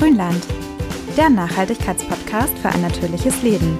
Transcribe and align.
Grünland, 0.00 0.46
der 1.18 1.28
Nachhaltigkeitspodcast 1.28 2.58
für 2.60 2.70
ein 2.70 2.80
natürliches 2.80 3.42
Leben. 3.42 3.78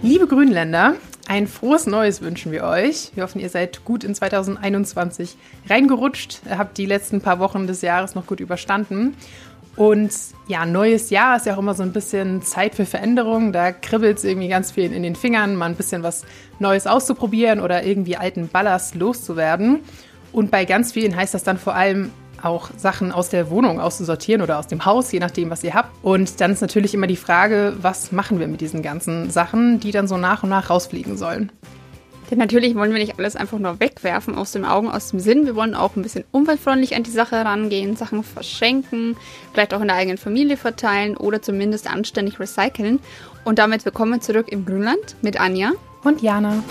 Liebe 0.00 0.28
Grünländer, 0.28 0.94
ein 1.26 1.48
frohes 1.48 1.88
Neues 1.88 2.22
wünschen 2.22 2.52
wir 2.52 2.62
euch. 2.62 3.10
Wir 3.16 3.24
hoffen, 3.24 3.40
ihr 3.40 3.48
seid 3.48 3.84
gut 3.84 4.04
in 4.04 4.14
2021 4.14 5.36
reingerutscht, 5.68 6.42
habt 6.48 6.78
die 6.78 6.86
letzten 6.86 7.20
paar 7.20 7.40
Wochen 7.40 7.66
des 7.66 7.82
Jahres 7.82 8.14
noch 8.14 8.28
gut 8.28 8.38
überstanden. 8.38 9.16
Und 9.74 10.12
ja, 10.46 10.66
neues 10.66 11.10
Jahr 11.10 11.38
ist 11.38 11.46
ja 11.46 11.54
auch 11.54 11.58
immer 11.58 11.74
so 11.74 11.82
ein 11.82 11.92
bisschen 11.92 12.42
Zeit 12.42 12.76
für 12.76 12.86
Veränderung. 12.86 13.52
Da 13.52 13.72
kribbelt 13.72 14.18
es 14.18 14.24
irgendwie 14.24 14.46
ganz 14.46 14.70
viel 14.70 14.92
in 14.92 15.02
den 15.02 15.16
Fingern, 15.16 15.56
mal 15.56 15.70
ein 15.70 15.74
bisschen 15.74 16.04
was 16.04 16.24
Neues 16.60 16.86
auszuprobieren 16.86 17.58
oder 17.58 17.82
irgendwie 17.82 18.16
alten 18.16 18.46
Ballast 18.46 18.94
loszuwerden. 18.94 19.80
Und 20.34 20.50
bei 20.50 20.64
ganz 20.64 20.92
vielen 20.92 21.14
heißt 21.14 21.32
das 21.32 21.44
dann 21.44 21.58
vor 21.58 21.76
allem 21.76 22.10
auch 22.42 22.68
Sachen 22.76 23.12
aus 23.12 23.28
der 23.28 23.50
Wohnung 23.50 23.80
auszusortieren 23.80 24.42
oder 24.42 24.58
aus 24.58 24.66
dem 24.66 24.84
Haus, 24.84 25.10
je 25.12 25.20
nachdem, 25.20 25.48
was 25.48 25.62
ihr 25.62 25.74
habt. 25.74 25.90
Und 26.02 26.40
dann 26.40 26.50
ist 26.50 26.60
natürlich 26.60 26.92
immer 26.92 27.06
die 27.06 27.16
Frage, 27.16 27.74
was 27.80 28.10
machen 28.10 28.40
wir 28.40 28.48
mit 28.48 28.60
diesen 28.60 28.82
ganzen 28.82 29.30
Sachen, 29.30 29.78
die 29.78 29.92
dann 29.92 30.08
so 30.08 30.16
nach 30.16 30.42
und 30.42 30.50
nach 30.50 30.68
rausfliegen 30.70 31.16
sollen. 31.16 31.52
Denn 32.30 32.38
natürlich 32.38 32.74
wollen 32.74 32.92
wir 32.92 32.98
nicht 32.98 33.18
alles 33.18 33.36
einfach 33.36 33.58
nur 33.58 33.78
wegwerfen, 33.78 34.34
aus 34.34 34.50
den 34.50 34.64
Augen, 34.64 34.90
aus 34.90 35.10
dem 35.10 35.20
Sinn. 35.20 35.46
Wir 35.46 35.54
wollen 35.54 35.74
auch 35.74 35.94
ein 35.94 36.02
bisschen 36.02 36.24
umweltfreundlich 36.32 36.96
an 36.96 37.04
die 37.04 37.10
Sache 37.10 37.36
rangehen, 37.36 37.96
Sachen 37.96 38.24
verschenken, 38.24 39.16
vielleicht 39.52 39.72
auch 39.72 39.80
in 39.80 39.88
der 39.88 39.96
eigenen 39.96 40.18
Familie 40.18 40.56
verteilen 40.56 41.16
oder 41.16 41.42
zumindest 41.42 41.88
anständig 41.88 42.40
recyceln. 42.40 42.98
Und 43.44 43.60
damit 43.60 43.84
willkommen 43.84 44.20
zurück 44.20 44.48
im 44.48 44.66
Grünland 44.66 45.16
mit 45.22 45.40
Anja 45.40 45.72
und 46.02 46.22
Jana. 46.22 46.64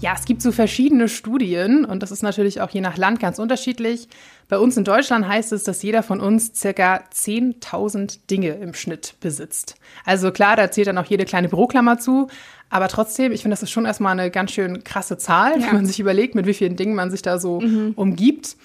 Ja, 0.00 0.14
es 0.14 0.26
gibt 0.26 0.42
so 0.42 0.52
verschiedene 0.52 1.08
Studien 1.08 1.84
und 1.84 2.02
das 2.04 2.12
ist 2.12 2.22
natürlich 2.22 2.60
auch 2.60 2.70
je 2.70 2.80
nach 2.80 2.96
Land 2.96 3.18
ganz 3.18 3.40
unterschiedlich. 3.40 4.08
Bei 4.48 4.58
uns 4.58 4.76
in 4.76 4.84
Deutschland 4.84 5.26
heißt 5.26 5.52
es, 5.52 5.64
dass 5.64 5.82
jeder 5.82 6.04
von 6.04 6.20
uns 6.20 6.52
circa 6.54 7.02
10.000 7.12 8.20
Dinge 8.30 8.50
im 8.50 8.74
Schnitt 8.74 9.14
besitzt. 9.20 9.74
Also 10.04 10.30
klar, 10.30 10.54
da 10.54 10.70
zählt 10.70 10.86
dann 10.86 10.98
auch 10.98 11.04
jede 11.06 11.24
kleine 11.24 11.48
Büroklammer 11.48 11.98
zu, 11.98 12.28
aber 12.70 12.86
trotzdem, 12.86 13.32
ich 13.32 13.42
finde, 13.42 13.54
das 13.54 13.62
ist 13.62 13.70
schon 13.70 13.86
erstmal 13.86 14.12
eine 14.12 14.30
ganz 14.30 14.52
schön 14.52 14.84
krasse 14.84 15.18
Zahl, 15.18 15.60
ja. 15.60 15.66
wenn 15.66 15.74
man 15.74 15.86
sich 15.86 15.98
überlegt, 15.98 16.34
mit 16.36 16.46
wie 16.46 16.54
vielen 16.54 16.76
Dingen 16.76 16.94
man 16.94 17.10
sich 17.10 17.22
da 17.22 17.38
so 17.38 17.60
mhm. 17.60 17.92
umgibt. 17.96 18.56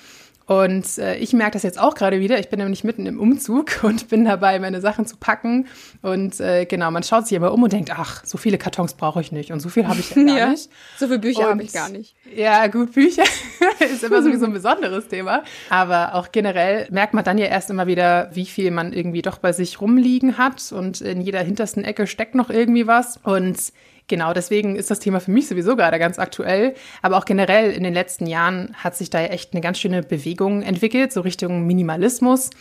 Und 0.46 0.98
äh, 0.98 1.16
ich 1.18 1.34
merke 1.34 1.54
das 1.54 1.64
jetzt 1.64 1.80
auch 1.80 1.96
gerade 1.96 2.20
wieder. 2.20 2.38
Ich 2.40 2.50
bin 2.50 2.60
nämlich 2.60 2.84
mitten 2.84 3.06
im 3.06 3.20
Umzug 3.20 3.80
und 3.84 4.10
bin 4.10 4.26
dabei, 4.26 4.60
meine 4.60 4.82
Sachen 4.82 5.06
zu 5.06 5.18
packen. 5.18 5.68
Und 6.02 6.40
äh, 6.40 6.66
genau, 6.66 6.92
man 6.92 7.04
schaut 7.04 7.28
sich 7.28 7.36
immer 7.38 7.54
um 7.54 7.64
und 7.64 7.72
denkt, 7.72 7.92
ach, 7.94 8.26
so 8.26 8.38
viele 8.38 8.58
Kartons 8.58 8.94
brauche 8.96 9.22
ich 9.22 9.32
nicht 9.32 9.52
und 9.52 9.60
so 9.60 9.70
viel 9.70 9.88
habe 9.88 10.00
ich 10.00 10.10
gar 10.16 10.26
ja, 10.26 10.50
nicht. 10.50 10.70
So 10.98 11.08
viele 11.08 11.20
Bücher 11.20 11.50
habe 11.50 11.64
ich 11.64 11.72
gar 11.72 11.90
nicht. 11.90 12.16
Ja, 12.36 12.68
gut, 12.68 12.94
Bücher 12.94 13.24
ist 13.80 14.04
immer 14.04 14.22
sowieso 14.22 14.46
ein 14.46 14.54
besonderes 14.54 15.08
Thema. 15.08 15.44
Aber 15.70 16.16
auch 16.16 16.32
generell 16.32 16.88
merkt 16.92 17.14
man 17.14 17.24
dann 17.24 17.38
ja 17.38 17.46
erst 17.46 17.70
immer 17.70 17.88
wieder, 17.88 18.30
wie 18.34 18.46
viel 18.46 18.72
man 18.72 18.92
irgendwie 18.92 19.22
doch 19.22 19.38
bei 19.38 19.54
sich 19.54 19.80
rumliegen 19.80 20.38
hat. 20.38 20.72
Und 20.72 21.02
in 21.02 21.22
jeder 21.22 21.42
hintersten 21.42 21.84
Ecke 21.84 22.08
steckt 22.08 22.36
noch 22.36 22.50
irgendwie 22.50 22.88
was. 22.88 23.18
Und 23.24 23.72
Genau, 24.14 24.32
deswegen 24.32 24.76
ist 24.76 24.92
das 24.92 25.00
Thema 25.00 25.20
für 25.20 25.32
mich 25.32 25.48
sowieso 25.48 25.76
gerade 25.76 25.98
ganz 25.98 26.20
aktuell. 26.20 26.76
Aber 27.02 27.18
auch 27.18 27.26
generell 27.26 27.72
in 27.72 27.82
den 27.82 27.96
letzten 27.96 28.28
Jahren 28.28 28.76
hat 28.76 28.96
sich 28.96 29.10
da 29.10 29.24
echt 29.24 29.54
eine 29.54 29.62
ganz 29.62 29.80
schöne 29.80 30.04
Bewegung 30.04 30.62
entwickelt, 30.62 31.12
so 31.12 31.22
Richtung 31.22 31.66
Minimalismus. 31.66 32.52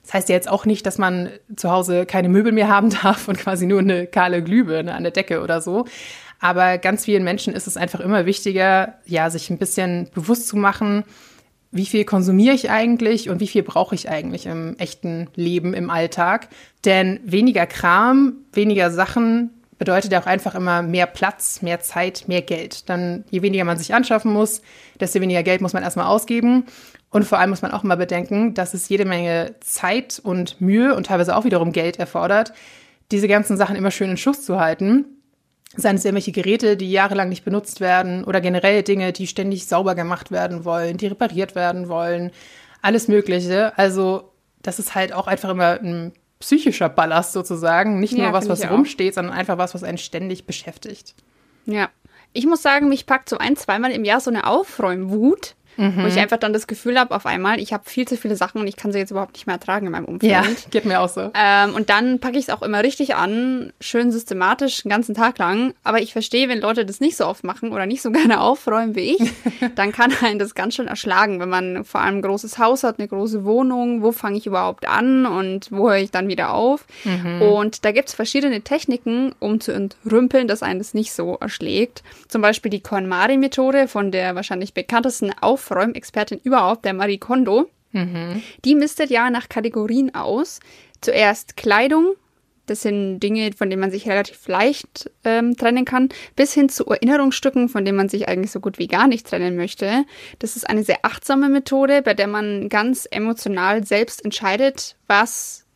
Das 0.00 0.14
heißt 0.14 0.30
ja 0.30 0.36
jetzt 0.36 0.48
auch 0.48 0.64
nicht, 0.64 0.86
dass 0.86 0.96
man 0.96 1.28
zu 1.54 1.70
Hause 1.70 2.06
keine 2.06 2.30
Möbel 2.30 2.50
mehr 2.50 2.68
haben 2.68 2.88
darf 3.02 3.28
und 3.28 3.36
quasi 3.36 3.66
nur 3.66 3.80
eine 3.80 4.06
kahle 4.06 4.42
Glühbirne 4.42 4.94
an 4.94 5.02
der 5.02 5.12
Decke 5.12 5.42
oder 5.42 5.60
so. 5.60 5.84
Aber 6.40 6.78
ganz 6.78 7.04
vielen 7.04 7.24
Menschen 7.24 7.52
ist 7.52 7.66
es 7.66 7.76
einfach 7.76 8.00
immer 8.00 8.24
wichtiger, 8.24 8.94
ja, 9.04 9.28
sich 9.28 9.50
ein 9.50 9.58
bisschen 9.58 10.08
bewusst 10.14 10.48
zu 10.48 10.56
machen, 10.56 11.04
wie 11.72 11.84
viel 11.84 12.06
konsumiere 12.06 12.54
ich 12.54 12.70
eigentlich 12.70 13.28
und 13.28 13.38
wie 13.40 13.48
viel 13.48 13.64
brauche 13.64 13.94
ich 13.94 14.08
eigentlich 14.08 14.46
im 14.46 14.78
echten 14.78 15.28
Leben, 15.34 15.74
im 15.74 15.90
Alltag. 15.90 16.48
Denn 16.86 17.20
weniger 17.22 17.66
Kram, 17.66 18.36
weniger 18.54 18.90
Sachen 18.90 19.50
bedeutet 19.82 20.12
ja 20.12 20.22
auch 20.22 20.26
einfach 20.26 20.54
immer 20.54 20.80
mehr 20.80 21.06
Platz, 21.06 21.60
mehr 21.60 21.80
Zeit, 21.80 22.28
mehr 22.28 22.40
Geld. 22.40 22.88
Dann, 22.88 23.24
je 23.30 23.42
weniger 23.42 23.64
man 23.64 23.78
sich 23.78 23.92
anschaffen 23.92 24.32
muss, 24.32 24.62
desto 25.00 25.20
weniger 25.20 25.42
Geld 25.42 25.60
muss 25.60 25.72
man 25.72 25.82
erstmal 25.82 26.06
ausgeben. 26.06 26.66
Und 27.10 27.24
vor 27.24 27.40
allem 27.40 27.50
muss 27.50 27.62
man 27.62 27.72
auch 27.72 27.82
mal 27.82 27.96
bedenken, 27.96 28.54
dass 28.54 28.74
es 28.74 28.88
jede 28.88 29.04
Menge 29.04 29.56
Zeit 29.58 30.20
und 30.22 30.60
Mühe 30.60 30.94
und 30.94 31.06
teilweise 31.06 31.34
auch 31.34 31.44
wiederum 31.44 31.72
Geld 31.72 31.98
erfordert, 31.98 32.52
diese 33.10 33.26
ganzen 33.26 33.56
Sachen 33.56 33.74
immer 33.74 33.90
schön 33.90 34.10
in 34.10 34.16
Schuss 34.16 34.44
zu 34.44 34.60
halten. 34.60 35.04
Seien 35.74 35.96
es 35.96 36.04
irgendwelche 36.04 36.30
Geräte, 36.30 36.76
die 36.76 36.92
jahrelang 36.92 37.28
nicht 37.28 37.44
benutzt 37.44 37.80
werden 37.80 38.22
oder 38.22 38.40
generell 38.40 38.84
Dinge, 38.84 39.12
die 39.12 39.26
ständig 39.26 39.66
sauber 39.66 39.96
gemacht 39.96 40.30
werden 40.30 40.64
wollen, 40.64 40.96
die 40.96 41.08
repariert 41.08 41.56
werden 41.56 41.88
wollen, 41.88 42.30
alles 42.82 43.08
Mögliche. 43.08 43.76
Also 43.76 44.30
das 44.62 44.78
ist 44.78 44.94
halt 44.94 45.12
auch 45.12 45.26
einfach 45.26 45.50
immer 45.50 45.80
ein 45.80 46.12
psychischer 46.42 46.88
Ballast 46.88 47.32
sozusagen. 47.32 48.00
Nicht 48.00 48.12
nur 48.12 48.26
ja, 48.26 48.32
was, 48.32 48.48
was 48.48 48.68
rumsteht, 48.68 49.14
sondern 49.14 49.32
einfach 49.32 49.58
was, 49.58 49.74
was 49.74 49.84
einen 49.84 49.98
ständig 49.98 50.44
beschäftigt. 50.44 51.14
Ja. 51.64 51.88
Ich 52.32 52.46
muss 52.46 52.62
sagen, 52.62 52.88
mich 52.88 53.06
packt 53.06 53.28
so 53.28 53.38
ein, 53.38 53.56
zweimal 53.56 53.92
im 53.92 54.04
Jahr 54.04 54.20
so 54.20 54.30
eine 54.30 54.46
Aufräumwut. 54.46 55.54
Mhm. 55.76 56.02
Wo 56.02 56.06
ich 56.06 56.18
einfach 56.18 56.36
dann 56.36 56.52
das 56.52 56.66
Gefühl 56.66 56.98
habe, 56.98 57.14
auf 57.14 57.26
einmal, 57.26 57.58
ich 57.58 57.72
habe 57.72 57.88
viel 57.88 58.06
zu 58.06 58.16
viele 58.16 58.36
Sachen 58.36 58.60
und 58.60 58.66
ich 58.66 58.76
kann 58.76 58.92
sie 58.92 58.98
jetzt 58.98 59.10
überhaupt 59.10 59.34
nicht 59.34 59.46
mehr 59.46 59.54
ertragen 59.54 59.86
in 59.86 59.92
meinem 59.92 60.04
Umfeld. 60.04 60.30
Ja, 60.30 60.44
geht 60.70 60.84
mir 60.84 61.00
auch 61.00 61.08
so. 61.08 61.30
Ähm, 61.34 61.74
und 61.74 61.90
dann 61.90 62.18
packe 62.18 62.38
ich 62.38 62.44
es 62.44 62.50
auch 62.50 62.62
immer 62.62 62.82
richtig 62.82 63.14
an, 63.14 63.72
schön 63.80 64.12
systematisch, 64.12 64.82
den 64.82 64.90
ganzen 64.90 65.14
Tag 65.14 65.38
lang. 65.38 65.74
Aber 65.82 66.00
ich 66.00 66.12
verstehe, 66.12 66.48
wenn 66.48 66.60
Leute 66.60 66.84
das 66.84 67.00
nicht 67.00 67.16
so 67.16 67.26
oft 67.26 67.44
machen 67.44 67.72
oder 67.72 67.86
nicht 67.86 68.02
so 68.02 68.10
gerne 68.12 68.40
aufräumen 68.40 68.94
wie 68.94 69.16
ich, 69.16 69.32
dann 69.74 69.92
kann 69.92 70.12
einen 70.22 70.38
das 70.38 70.54
ganz 70.54 70.74
schön 70.74 70.88
erschlagen, 70.88 71.40
wenn 71.40 71.48
man 71.48 71.84
vor 71.84 72.00
allem 72.00 72.18
ein 72.18 72.22
großes 72.22 72.58
Haus 72.58 72.84
hat, 72.84 72.98
eine 72.98 73.08
große 73.08 73.44
Wohnung. 73.44 74.02
Wo 74.02 74.12
fange 74.12 74.38
ich 74.38 74.46
überhaupt 74.46 74.86
an 74.86 75.26
und 75.26 75.70
wo 75.70 75.88
höre 75.88 75.98
ich 75.98 76.10
dann 76.10 76.28
wieder 76.28 76.52
auf? 76.52 76.84
Mhm. 77.04 77.42
Und 77.42 77.84
da 77.84 77.92
gibt 77.92 78.08
es 78.08 78.14
verschiedene 78.14 78.60
Techniken, 78.60 79.34
um 79.38 79.60
zu 79.60 79.72
entrümpeln, 79.72 80.48
dass 80.48 80.62
einen 80.62 80.80
das 80.80 80.94
nicht 80.94 81.12
so 81.12 81.36
erschlägt. 81.40 82.02
Zum 82.28 82.42
Beispiel 82.42 82.70
die 82.70 82.82
KonMari-Methode 82.82 83.88
von 83.88 84.10
der 84.10 84.34
wahrscheinlich 84.34 84.74
bekanntesten 84.74 85.32
Auf 85.40 85.61
Aufräumexpertin 85.62 86.40
überhaupt, 86.42 86.84
der 86.84 86.94
Marie 86.94 87.18
Kondo. 87.18 87.70
Mhm. 87.92 88.42
Die 88.64 88.74
mistet 88.74 89.10
ja 89.10 89.30
nach 89.30 89.48
Kategorien 89.48 90.14
aus. 90.14 90.60
Zuerst 91.00 91.56
Kleidung, 91.56 92.14
das 92.66 92.82
sind 92.82 93.20
Dinge, 93.20 93.52
von 93.52 93.70
denen 93.70 93.80
man 93.80 93.90
sich 93.90 94.08
relativ 94.08 94.46
leicht 94.48 95.10
ähm, 95.24 95.56
trennen 95.56 95.84
kann, 95.84 96.08
bis 96.36 96.54
hin 96.54 96.68
zu 96.68 96.86
Erinnerungsstücken, 96.86 97.68
von 97.68 97.84
denen 97.84 97.96
man 97.96 98.08
sich 98.08 98.28
eigentlich 98.28 98.52
so 98.52 98.60
gut 98.60 98.78
wie 98.78 98.86
gar 98.86 99.08
nicht 99.08 99.26
trennen 99.26 99.56
möchte. 99.56 100.04
Das 100.38 100.56
ist 100.56 100.68
eine 100.68 100.84
sehr 100.84 100.98
achtsame 101.02 101.48
Methode, 101.48 102.02
bei 102.02 102.14
der 102.14 102.28
man 102.28 102.68
ganz 102.68 103.06
emotional 103.10 103.84
selbst 103.84 104.24
entscheidet, 104.24 104.96
was 105.06 105.66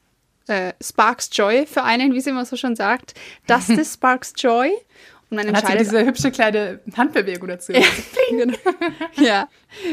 äh, 0.46 0.72
sparks 0.80 1.30
Joy 1.32 1.66
für 1.66 1.82
einen, 1.82 2.14
wie 2.14 2.20
sie 2.20 2.30
immer 2.30 2.44
so 2.44 2.56
schon 2.56 2.76
sagt. 2.76 3.14
Das 3.46 3.68
ist 3.68 3.94
Sparks 3.94 4.32
Joy. 4.36 4.70
Und 5.28 5.38
man 5.38 5.46
entscheidet. 5.48 5.70
Hat 5.70 5.78
sie 5.78 5.84
diese 5.84 6.06
hübsche 6.06 6.30
kleine 6.30 6.80
Handbewegung 6.96 7.48
dazu. 7.48 7.72
Ja, 7.72 7.80
genau. 8.30 8.58
ja, 9.16 9.48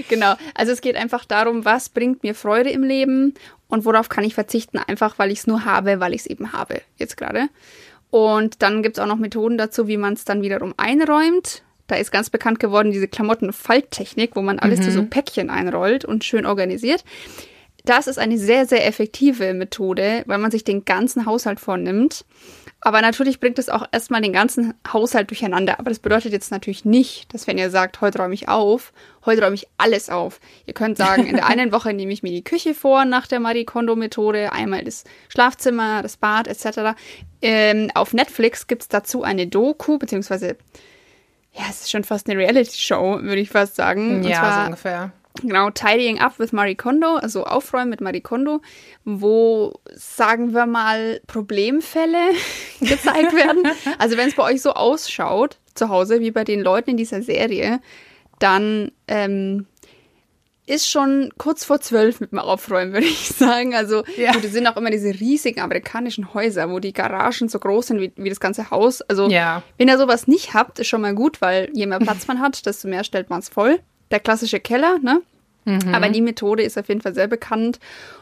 genau. 0.07 0.35
Also 0.53 0.71
es 0.71 0.81
geht 0.81 0.95
einfach 0.95 1.25
darum, 1.25 1.65
was 1.65 1.89
bringt 1.89 2.23
mir 2.23 2.35
Freude 2.35 2.69
im 2.69 2.83
Leben 2.83 3.33
und 3.67 3.85
worauf 3.85 4.09
kann 4.09 4.23
ich 4.23 4.35
verzichten, 4.35 4.77
einfach 4.77 5.17
weil 5.17 5.31
ich 5.31 5.39
es 5.39 5.47
nur 5.47 5.65
habe, 5.65 5.99
weil 5.99 6.13
ich 6.13 6.21
es 6.21 6.27
eben 6.27 6.53
habe, 6.53 6.81
jetzt 6.97 7.17
gerade. 7.17 7.47
Und 8.11 8.61
dann 8.61 8.83
gibt 8.83 8.97
es 8.97 9.03
auch 9.03 9.07
noch 9.07 9.17
Methoden 9.17 9.57
dazu, 9.57 9.87
wie 9.87 9.97
man 9.97 10.13
es 10.13 10.23
dann 10.23 10.43
wiederum 10.43 10.75
einräumt. 10.77 11.63
Da 11.87 11.95
ist 11.95 12.11
ganz 12.11 12.29
bekannt 12.29 12.59
geworden 12.59 12.91
diese 12.91 13.07
Klamotten-Falttechnik, 13.07 14.35
wo 14.35 14.43
man 14.43 14.59
alles 14.59 14.79
mhm. 14.79 14.83
zu 14.83 14.91
so 14.91 15.03
Päckchen 15.03 15.49
einrollt 15.49 16.05
und 16.05 16.23
schön 16.23 16.45
organisiert. 16.45 17.03
Das 17.85 18.07
ist 18.07 18.17
eine 18.17 18.37
sehr, 18.37 18.65
sehr 18.65 18.87
effektive 18.87 19.53
Methode, 19.53 20.23
weil 20.25 20.37
man 20.37 20.51
sich 20.51 20.63
den 20.63 20.85
ganzen 20.85 21.25
Haushalt 21.25 21.59
vornimmt 21.59 22.25
aber 22.85 23.01
natürlich 23.01 23.39
bringt 23.39 23.59
es 23.59 23.69
auch 23.69 23.85
erstmal 23.93 24.21
den 24.21 24.33
ganzen 24.33 24.73
Haushalt 24.91 25.29
durcheinander. 25.29 25.79
Aber 25.79 25.89
das 25.89 25.99
bedeutet 25.99 26.33
jetzt 26.33 26.51
natürlich 26.51 26.83
nicht, 26.83 27.33
dass 27.33 27.47
wenn 27.47 27.57
ihr 27.57 27.69
sagt, 27.69 28.01
heute 28.01 28.19
räume 28.19 28.33
ich 28.33 28.49
auf, 28.49 28.91
heute 29.25 29.41
räume 29.41 29.55
ich 29.55 29.67
alles 29.77 30.09
auf. 30.09 30.41
Ihr 30.65 30.73
könnt 30.73 30.97
sagen, 30.97 31.25
in 31.25 31.37
der 31.37 31.47
einen 31.47 31.71
Woche 31.71 31.93
nehme 31.93 32.11
ich 32.11 32.23
mir 32.23 32.31
die 32.31 32.43
Küche 32.43 32.73
vor 32.73 33.05
nach 33.05 33.25
der 33.25 33.39
Marie 33.39 33.63
Kondo-Methode, 33.63 34.51
einmal 34.51 34.83
das 34.83 35.05
Schlafzimmer, 35.29 36.01
das 36.01 36.17
Bad 36.17 36.47
etc. 36.49 36.99
Ähm, 37.41 37.89
auf 37.95 38.13
Netflix 38.13 38.67
gibt 38.67 38.81
es 38.81 38.87
dazu 38.89 39.23
eine 39.23 39.47
Doku, 39.47 39.97
beziehungsweise, 39.97 40.57
ja, 41.53 41.63
es 41.69 41.83
ist 41.83 41.91
schon 41.91 42.03
fast 42.03 42.29
eine 42.29 42.37
Reality-Show, 42.37 43.21
würde 43.21 43.39
ich 43.39 43.49
fast 43.49 43.77
sagen. 43.77 44.23
Ja, 44.23 44.59
so 44.59 44.65
ungefähr. 44.65 45.13
Genau, 45.41 45.71
Tidying 45.71 46.19
Up 46.19 46.37
with 46.37 46.51
Marie 46.51 46.75
Kondo, 46.75 47.15
also 47.15 47.45
Aufräumen 47.45 47.89
mit 47.89 48.01
Marie 48.01 48.21
Kondo, 48.21 48.61
wo, 49.03 49.73
sagen 49.95 50.53
wir 50.53 50.67
mal, 50.67 51.21
Problemfälle 51.25 52.31
gezeigt 52.79 53.33
werden. 53.33 53.63
Also 53.97 54.15
wenn 54.15 54.29
es 54.29 54.35
bei 54.35 54.43
euch 54.43 54.61
so 54.61 54.73
ausschaut, 54.73 55.57
zu 55.73 55.89
Hause, 55.89 56.19
wie 56.19 56.31
bei 56.31 56.43
den 56.43 56.61
Leuten 56.61 56.91
in 56.91 56.97
dieser 56.97 57.23
Serie, 57.23 57.81
dann 58.37 58.91
ähm, 59.07 59.65
ist 60.65 60.89
schon 60.89 61.31
kurz 61.37 61.65
vor 61.65 61.81
zwölf 61.81 62.19
mit 62.19 62.31
dem 62.31 62.39
Aufräumen, 62.39 62.93
würde 62.93 63.05
ich 63.05 63.29
sagen. 63.29 63.75
Also 63.75 64.03
ja. 64.17 64.31
gut, 64.31 64.43
es 64.45 64.53
sind 64.53 64.67
auch 64.67 64.77
immer 64.77 64.91
diese 64.91 65.09
riesigen 65.09 65.59
amerikanischen 65.59 66.33
Häuser, 66.33 66.69
wo 66.69 66.79
die 66.79 66.93
Garagen 66.93 67.49
so 67.49 67.59
groß 67.59 67.87
sind 67.87 68.01
wie, 68.01 68.13
wie 68.15 68.29
das 68.29 68.39
ganze 68.39 68.71
Haus. 68.71 69.01
Also 69.01 69.29
ja. 69.29 69.63
wenn 69.77 69.87
ihr 69.87 69.97
sowas 69.97 70.27
nicht 70.27 70.53
habt, 70.53 70.79
ist 70.79 70.87
schon 70.87 71.01
mal 71.01 71.15
gut, 71.15 71.41
weil 71.41 71.69
je 71.73 71.85
mehr 71.85 71.99
Platz 71.99 72.27
man 72.27 72.39
hat, 72.39 72.65
desto 72.65 72.87
mehr 72.87 73.03
stellt 73.03 73.29
man 73.29 73.39
es 73.39 73.49
voll. 73.49 73.79
Der 74.13 74.21
klassische 74.21 74.61
Keller, 74.61 74.99
ne? 74.99 75.21
Mhm. 75.65 75.93
Aber 75.93 76.09
die 76.09 76.21
Methode 76.21 76.63
ist 76.63 76.77
auf 76.77 76.89
jeden 76.89 77.01
Fall 77.01 77.13
sehr 77.13 77.27
bekannt. 77.27 77.79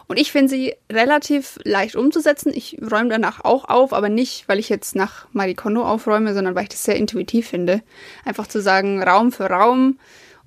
Und 0.08 0.18
ich 0.18 0.32
finde 0.32 0.50
sie 0.50 0.76
relativ 0.92 1.58
leicht 1.64 1.96
umzusetzen. 1.96 2.52
Ich 2.54 2.78
räume 2.92 3.10
danach 3.10 3.44
auch 3.44 3.66
auf, 3.66 3.94
aber 3.94 4.10
nicht, 4.10 4.48
weil 4.48 4.60
ich 4.60 4.70
jetzt 4.70 4.96
nach 4.96 5.26
Marie 5.32 5.56
Kondo 5.56 5.84
aufräume, 5.84 6.34
sondern 6.34 6.56
weil 6.56 6.64
ich 6.64 6.70
das 6.70 6.84
sehr 6.84 6.96
intuitiv 6.96 7.48
finde. 7.48 7.82
Einfach 8.26 8.48
zu 8.48 8.62
sagen, 8.62 9.02
Raum 9.02 9.32
für 9.32 9.46
Raum 9.46 9.98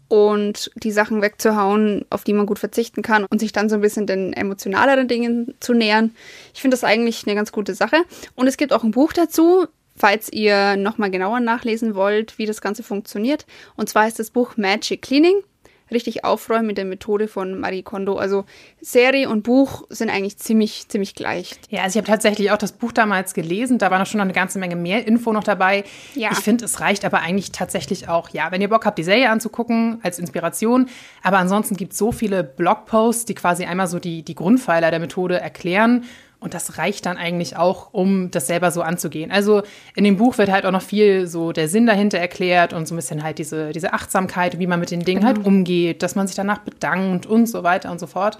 und 0.08 0.70
die 0.76 0.92
Sachen 0.92 1.22
wegzuhauen, 1.22 2.04
auf 2.10 2.24
die 2.24 2.34
man 2.34 2.46
gut 2.46 2.58
verzichten 2.58 3.02
kann 3.02 3.24
und 3.24 3.40
sich 3.40 3.52
dann 3.52 3.68
so 3.68 3.76
ein 3.76 3.80
bisschen 3.80 4.06
den 4.06 4.32
emotionaleren 4.32 5.08
Dingen 5.08 5.54
zu 5.60 5.72
nähern. 5.72 6.14
Ich 6.52 6.60
finde 6.60 6.76
das 6.76 6.84
eigentlich 6.84 7.26
eine 7.26 7.34
ganz 7.34 7.50
gute 7.50 7.74
Sache. 7.74 7.96
Und 8.36 8.46
es 8.46 8.56
gibt 8.56 8.72
auch 8.72 8.84
ein 8.84 8.92
Buch 8.92 9.12
dazu, 9.12 9.66
falls 9.96 10.32
ihr 10.32 10.76
nochmal 10.76 11.10
genauer 11.10 11.40
nachlesen 11.40 11.94
wollt, 11.94 12.38
wie 12.38 12.46
das 12.46 12.60
Ganze 12.60 12.82
funktioniert. 12.82 13.46
Und 13.76 13.88
zwar 13.88 14.08
ist 14.08 14.18
das 14.18 14.30
Buch 14.30 14.56
Magic 14.56 15.02
Cleaning 15.02 15.42
richtig 15.90 16.24
aufräumen 16.24 16.66
mit 16.66 16.78
der 16.78 16.84
Methode 16.84 17.28
von 17.28 17.58
Marie 17.58 17.82
Kondo. 17.82 18.16
Also 18.16 18.44
Serie 18.80 19.28
und 19.28 19.42
Buch 19.42 19.84
sind 19.90 20.10
eigentlich 20.10 20.38
ziemlich, 20.38 20.88
ziemlich 20.88 21.14
gleich. 21.14 21.52
Ja, 21.68 21.82
also 21.82 21.98
ich 21.98 22.02
habe 22.02 22.10
tatsächlich 22.10 22.50
auch 22.50 22.58
das 22.58 22.72
Buch 22.72 22.92
damals 22.92 23.34
gelesen. 23.34 23.78
Da 23.78 23.90
war 23.90 23.98
noch 23.98 24.06
schon 24.06 24.18
noch 24.18 24.24
eine 24.24 24.32
ganze 24.32 24.58
Menge 24.58 24.76
mehr 24.76 25.06
Info 25.06 25.32
noch 25.32 25.44
dabei. 25.44 25.84
Ja. 26.14 26.30
Ich 26.32 26.38
finde, 26.38 26.64
es 26.64 26.80
reicht 26.80 27.04
aber 27.04 27.20
eigentlich 27.20 27.52
tatsächlich 27.52 28.08
auch, 28.08 28.30
ja, 28.30 28.50
wenn 28.50 28.60
ihr 28.60 28.68
Bock 28.68 28.86
habt, 28.86 28.98
die 28.98 29.04
Serie 29.04 29.30
anzugucken 29.30 30.00
als 30.02 30.18
Inspiration. 30.18 30.88
Aber 31.22 31.38
ansonsten 31.38 31.76
gibt 31.76 31.92
es 31.92 31.98
so 31.98 32.12
viele 32.12 32.44
Blogposts, 32.44 33.24
die 33.26 33.34
quasi 33.34 33.64
einmal 33.64 33.86
so 33.86 33.98
die, 33.98 34.22
die 34.22 34.34
Grundpfeiler 34.34 34.90
der 34.90 35.00
Methode 35.00 35.40
erklären. 35.40 36.04
Und 36.44 36.52
das 36.52 36.76
reicht 36.76 37.06
dann 37.06 37.16
eigentlich 37.16 37.56
auch, 37.56 37.88
um 37.92 38.30
das 38.30 38.46
selber 38.46 38.70
so 38.70 38.82
anzugehen. 38.82 39.30
Also 39.30 39.62
in 39.96 40.04
dem 40.04 40.18
Buch 40.18 40.36
wird 40.36 40.52
halt 40.52 40.66
auch 40.66 40.72
noch 40.72 40.82
viel 40.82 41.26
so 41.26 41.52
der 41.52 41.68
Sinn 41.68 41.86
dahinter 41.86 42.18
erklärt 42.18 42.74
und 42.74 42.86
so 42.86 42.94
ein 42.94 42.96
bisschen 42.96 43.22
halt 43.22 43.38
diese, 43.38 43.72
diese 43.72 43.94
Achtsamkeit, 43.94 44.58
wie 44.58 44.66
man 44.66 44.78
mit 44.78 44.90
den 44.90 45.06
Dingen 45.06 45.24
halt 45.24 45.38
umgeht, 45.44 46.02
dass 46.02 46.16
man 46.16 46.26
sich 46.26 46.36
danach 46.36 46.58
bedankt 46.58 47.24
und 47.24 47.46
so 47.46 47.62
weiter 47.62 47.90
und 47.90 47.98
so 47.98 48.06
fort. 48.06 48.38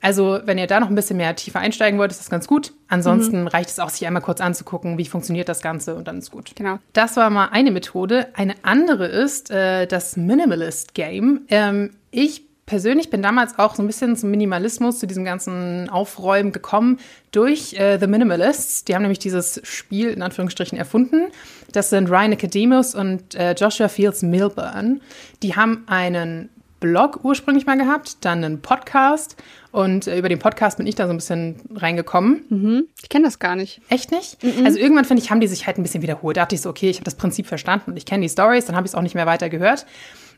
Also, 0.00 0.40
wenn 0.44 0.56
ihr 0.56 0.66
da 0.66 0.80
noch 0.80 0.88
ein 0.88 0.94
bisschen 0.94 1.18
mehr 1.18 1.36
tiefer 1.36 1.58
einsteigen 1.58 1.98
wollt, 1.98 2.10
ist 2.10 2.20
das 2.20 2.30
ganz 2.30 2.46
gut. 2.46 2.72
Ansonsten 2.88 3.48
reicht 3.48 3.68
es 3.70 3.78
auch, 3.78 3.90
sich 3.90 4.06
einmal 4.06 4.22
kurz 4.22 4.40
anzugucken, 4.40 4.96
wie 4.96 5.04
funktioniert 5.04 5.48
das 5.48 5.60
Ganze 5.60 5.94
und 5.94 6.08
dann 6.08 6.18
ist 6.18 6.30
gut. 6.30 6.52
Genau. 6.54 6.78
Das 6.94 7.16
war 7.16 7.28
mal 7.28 7.48
eine 7.52 7.70
Methode. 7.70 8.28
Eine 8.34 8.54
andere 8.62 9.06
ist 9.06 9.50
äh, 9.50 9.86
das 9.86 10.16
Minimalist 10.16 10.94
Game. 10.94 11.42
Ähm, 11.48 11.90
ich 12.10 12.45
persönlich 12.66 13.10
bin 13.10 13.22
damals 13.22 13.58
auch 13.58 13.76
so 13.76 13.82
ein 13.82 13.86
bisschen 13.86 14.16
zum 14.16 14.30
Minimalismus, 14.30 14.98
zu 14.98 15.06
diesem 15.06 15.24
ganzen 15.24 15.88
Aufräumen 15.88 16.52
gekommen 16.52 16.98
durch 17.30 17.74
äh, 17.74 17.98
The 17.98 18.08
Minimalists. 18.08 18.84
Die 18.84 18.94
haben 18.94 19.02
nämlich 19.02 19.20
dieses 19.20 19.60
Spiel 19.64 20.10
in 20.10 20.22
Anführungsstrichen 20.22 20.76
erfunden. 20.76 21.28
Das 21.72 21.90
sind 21.90 22.10
Ryan 22.10 22.30
Nicodemus 22.30 22.94
und 22.94 23.34
äh, 23.36 23.52
Joshua 23.52 23.88
Fields 23.88 24.22
Milburn. 24.22 25.00
Die 25.42 25.54
haben 25.54 25.84
einen 25.86 26.50
Blog 26.80 27.20
ursprünglich 27.24 27.66
mal 27.66 27.78
gehabt, 27.78 28.18
dann 28.24 28.44
einen 28.44 28.60
Podcast 28.60 29.36
und 29.72 30.06
äh, 30.06 30.18
über 30.18 30.28
den 30.28 30.38
Podcast 30.38 30.76
bin 30.76 30.86
ich 30.86 30.94
da 30.94 31.06
so 31.06 31.10
ein 31.10 31.16
bisschen 31.16 31.56
reingekommen. 31.74 32.88
Ich 33.02 33.08
kenne 33.08 33.24
das 33.24 33.38
gar 33.38 33.56
nicht. 33.56 33.80
Echt 33.88 34.10
nicht? 34.12 34.38
Also 34.64 34.78
irgendwann 34.78 35.04
finde 35.04 35.22
ich, 35.22 35.30
haben 35.30 35.40
die 35.40 35.46
sich 35.46 35.66
halt 35.66 35.78
ein 35.78 35.82
bisschen 35.82 36.02
wiederholt. 36.02 36.36
Da 36.36 36.42
dachte 36.42 36.54
ich 36.54 36.60
so, 36.60 36.70
okay, 36.70 36.90
ich 36.90 36.96
habe 36.96 37.04
das 37.04 37.14
Prinzip 37.14 37.46
verstanden 37.46 37.92
und 37.92 37.96
ich 37.96 38.06
kenne 38.06 38.22
die 38.22 38.28
Stories, 38.28 38.66
dann 38.66 38.76
habe 38.76 38.86
ich 38.86 38.92
es 38.92 38.94
auch 38.94 39.02
nicht 39.02 39.14
mehr 39.14 39.26
weiter 39.26 39.48
gehört. 39.48 39.86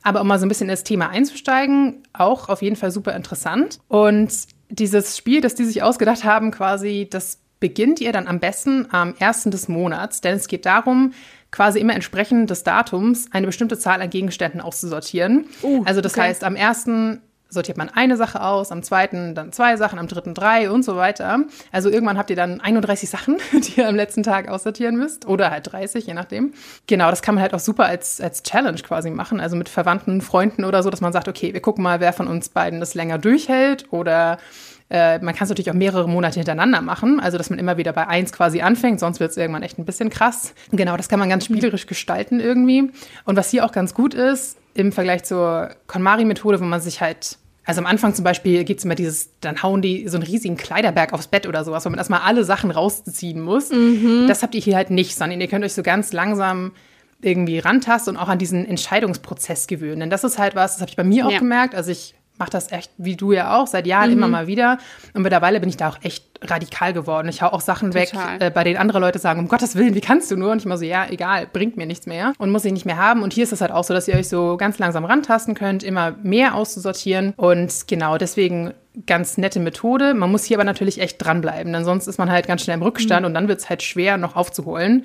Aber 0.02 0.20
um 0.20 0.26
mal 0.26 0.38
so 0.38 0.46
ein 0.46 0.48
bisschen 0.48 0.66
in 0.66 0.72
das 0.72 0.84
Thema 0.84 1.10
einzusteigen, 1.10 2.02
auch 2.12 2.48
auf 2.48 2.62
jeden 2.62 2.76
Fall 2.76 2.90
super 2.90 3.14
interessant. 3.14 3.78
Und 3.88 4.32
dieses 4.70 5.16
Spiel, 5.16 5.40
das 5.40 5.54
die 5.54 5.64
sich 5.64 5.82
ausgedacht 5.82 6.24
haben, 6.24 6.50
quasi, 6.50 7.08
das 7.10 7.38
beginnt 7.60 8.00
ihr 8.00 8.12
dann 8.12 8.26
am 8.28 8.38
besten 8.40 8.86
am 8.90 9.14
ersten 9.18 9.50
des 9.50 9.68
Monats, 9.68 10.20
denn 10.20 10.36
es 10.36 10.46
geht 10.48 10.66
darum, 10.66 11.12
quasi 11.50 11.80
immer 11.80 11.94
entsprechend 11.94 12.50
des 12.50 12.62
Datums 12.62 13.28
eine 13.32 13.46
bestimmte 13.46 13.78
Zahl 13.78 14.02
an 14.02 14.10
Gegenständen 14.10 14.60
auszusortieren. 14.60 15.46
Uh, 15.62 15.82
also 15.84 16.00
das 16.00 16.12
okay. 16.12 16.22
heißt, 16.22 16.44
am 16.44 16.56
ersten 16.56 17.22
sortiert 17.48 17.78
man 17.78 17.88
eine 17.88 18.16
Sache 18.16 18.42
aus, 18.42 18.72
am 18.72 18.82
zweiten 18.82 19.34
dann 19.34 19.52
zwei 19.52 19.76
Sachen, 19.76 19.98
am 19.98 20.06
dritten 20.06 20.34
drei 20.34 20.70
und 20.70 20.84
so 20.84 20.96
weiter. 20.96 21.40
Also 21.72 21.88
irgendwann 21.88 22.18
habt 22.18 22.30
ihr 22.30 22.36
dann 22.36 22.60
31 22.60 23.08
Sachen, 23.08 23.38
die 23.52 23.80
ihr 23.80 23.88
am 23.88 23.96
letzten 23.96 24.22
Tag 24.22 24.48
aussortieren 24.48 24.96
müsst. 24.96 25.26
Oder 25.26 25.50
halt 25.50 25.72
30, 25.72 26.06
je 26.06 26.14
nachdem. 26.14 26.52
Genau, 26.86 27.10
das 27.10 27.22
kann 27.22 27.34
man 27.34 27.42
halt 27.42 27.54
auch 27.54 27.60
super 27.60 27.86
als, 27.86 28.20
als 28.20 28.42
Challenge 28.42 28.80
quasi 28.80 29.10
machen. 29.10 29.40
Also 29.40 29.56
mit 29.56 29.68
Verwandten, 29.68 30.20
Freunden 30.20 30.64
oder 30.64 30.82
so, 30.82 30.90
dass 30.90 31.00
man 31.00 31.12
sagt, 31.12 31.28
okay, 31.28 31.54
wir 31.54 31.60
gucken 31.60 31.82
mal, 31.82 32.00
wer 32.00 32.12
von 32.12 32.26
uns 32.26 32.50
beiden 32.50 32.80
das 32.80 32.94
länger 32.94 33.18
durchhält. 33.18 33.92
Oder 33.92 34.38
äh, 34.90 35.18
man 35.18 35.34
kann 35.34 35.44
es 35.44 35.48
natürlich 35.50 35.70
auch 35.70 35.74
mehrere 35.74 36.08
Monate 36.08 36.36
hintereinander 36.40 36.80
machen. 36.80 37.20
Also 37.20 37.36
dass 37.38 37.50
man 37.50 37.58
immer 37.58 37.76
wieder 37.76 37.92
bei 37.92 38.06
eins 38.06 38.32
quasi 38.32 38.60
anfängt, 38.62 39.00
sonst 39.00 39.20
wird 39.20 39.30
es 39.30 39.36
irgendwann 39.36 39.62
echt 39.62 39.78
ein 39.78 39.84
bisschen 39.84 40.10
krass. 40.10 40.54
Genau, 40.72 40.96
das 40.96 41.08
kann 41.08 41.18
man 41.18 41.28
ganz 41.28 41.44
spielerisch 41.44 41.86
gestalten 41.86 42.40
irgendwie. 42.40 42.90
Und 43.24 43.36
was 43.36 43.50
hier 43.50 43.64
auch 43.64 43.72
ganz 43.72 43.94
gut 43.94 44.14
ist, 44.14 44.56
im 44.74 44.92
Vergleich 44.92 45.24
zur 45.24 45.70
KonMari-Methode, 45.88 46.60
wo 46.60 46.64
man 46.64 46.80
sich 46.80 47.00
halt 47.00 47.38
also 47.64 47.80
am 47.82 47.86
Anfang 47.86 48.14
zum 48.14 48.24
Beispiel 48.24 48.64
gibt 48.64 48.78
es 48.78 48.86
immer 48.86 48.94
dieses, 48.94 49.28
dann 49.42 49.62
hauen 49.62 49.82
die 49.82 50.08
so 50.08 50.16
einen 50.16 50.22
riesigen 50.26 50.56
Kleiderberg 50.56 51.12
aufs 51.12 51.26
Bett 51.26 51.46
oder 51.46 51.64
sowas, 51.66 51.84
wo 51.84 51.90
man 51.90 51.98
erstmal 51.98 52.20
alle 52.22 52.42
Sachen 52.42 52.70
rausziehen 52.70 53.42
muss. 53.42 53.68
Das 54.26 54.42
habt 54.42 54.54
ihr 54.54 54.60
hier 54.62 54.74
halt 54.74 54.88
nicht, 54.88 55.14
sondern 55.14 55.38
ihr 55.38 55.48
könnt 55.48 55.62
euch 55.66 55.74
so 55.74 55.82
ganz 55.82 56.14
langsam 56.14 56.72
irgendwie 57.20 57.58
rantasten 57.58 58.16
und 58.16 58.22
auch 58.22 58.28
an 58.28 58.38
diesen 58.38 58.64
Entscheidungsprozess 58.64 59.66
gewöhnen. 59.66 60.00
Denn 60.00 60.08
das 60.10 60.24
ist 60.24 60.38
halt 60.38 60.54
was, 60.54 60.72
das 60.74 60.80
habe 60.80 60.88
ich 60.90 60.96
bei 60.96 61.04
mir 61.04 61.26
auch 61.26 61.30
Ja. 61.32 61.38
gemerkt. 61.40 61.74
Also 61.74 61.90
ich 61.90 62.14
mache 62.38 62.50
das 62.50 62.72
echt, 62.72 62.90
wie 62.96 63.16
du 63.16 63.32
ja 63.32 63.56
auch, 63.56 63.66
seit 63.66 63.86
Jahren 63.86 64.12
immer 64.12 64.28
mal 64.28 64.46
wieder. 64.46 64.78
Und 65.14 65.22
mittlerweile 65.22 65.60
bin 65.60 65.68
ich 65.68 65.76
da 65.76 65.88
auch 65.88 65.98
echt 66.02 66.24
radikal 66.42 66.92
geworden. 66.92 67.28
Ich 67.28 67.42
hau 67.42 67.48
auch 67.48 67.60
Sachen 67.60 67.94
weg, 67.94 68.10
Total. 68.10 68.40
äh, 68.40 68.50
bei 68.50 68.64
denen 68.64 68.76
andere 68.76 69.00
Leute 69.00 69.18
sagen, 69.18 69.40
um 69.40 69.48
Gottes 69.48 69.74
Willen, 69.74 69.94
wie 69.94 70.00
kannst 70.00 70.30
du 70.30 70.36
nur? 70.36 70.52
Und 70.52 70.58
ich 70.58 70.66
immer 70.66 70.78
so, 70.78 70.84
ja, 70.84 71.06
egal, 71.08 71.48
bringt 71.52 71.76
mir 71.76 71.86
nichts 71.86 72.06
mehr 72.06 72.32
und 72.38 72.50
muss 72.50 72.64
ich 72.64 72.72
nicht 72.72 72.86
mehr 72.86 72.96
haben. 72.96 73.22
Und 73.22 73.32
hier 73.32 73.44
ist 73.44 73.52
es 73.52 73.60
halt 73.60 73.72
auch 73.72 73.84
so, 73.84 73.94
dass 73.94 74.08
ihr 74.08 74.14
euch 74.14 74.28
so 74.28 74.56
ganz 74.56 74.78
langsam 74.78 75.04
rantasten 75.04 75.54
könnt, 75.54 75.82
immer 75.82 76.12
mehr 76.22 76.54
auszusortieren. 76.54 77.34
Und 77.36 77.88
genau 77.88 78.18
deswegen 78.18 78.72
ganz 79.06 79.38
nette 79.38 79.60
Methode. 79.60 80.14
Man 80.14 80.30
muss 80.30 80.44
hier 80.44 80.56
aber 80.56 80.64
natürlich 80.64 81.00
echt 81.00 81.24
dranbleiben, 81.24 81.72
denn 81.72 81.84
sonst 81.84 82.06
ist 82.06 82.18
man 82.18 82.30
halt 82.30 82.46
ganz 82.46 82.62
schnell 82.62 82.76
im 82.76 82.82
Rückstand 82.82 83.26
und 83.26 83.34
dann 83.34 83.48
wird 83.48 83.60
es 83.60 83.68
halt 83.68 83.82
schwer, 83.82 84.16
noch 84.16 84.36
aufzuholen. 84.36 85.04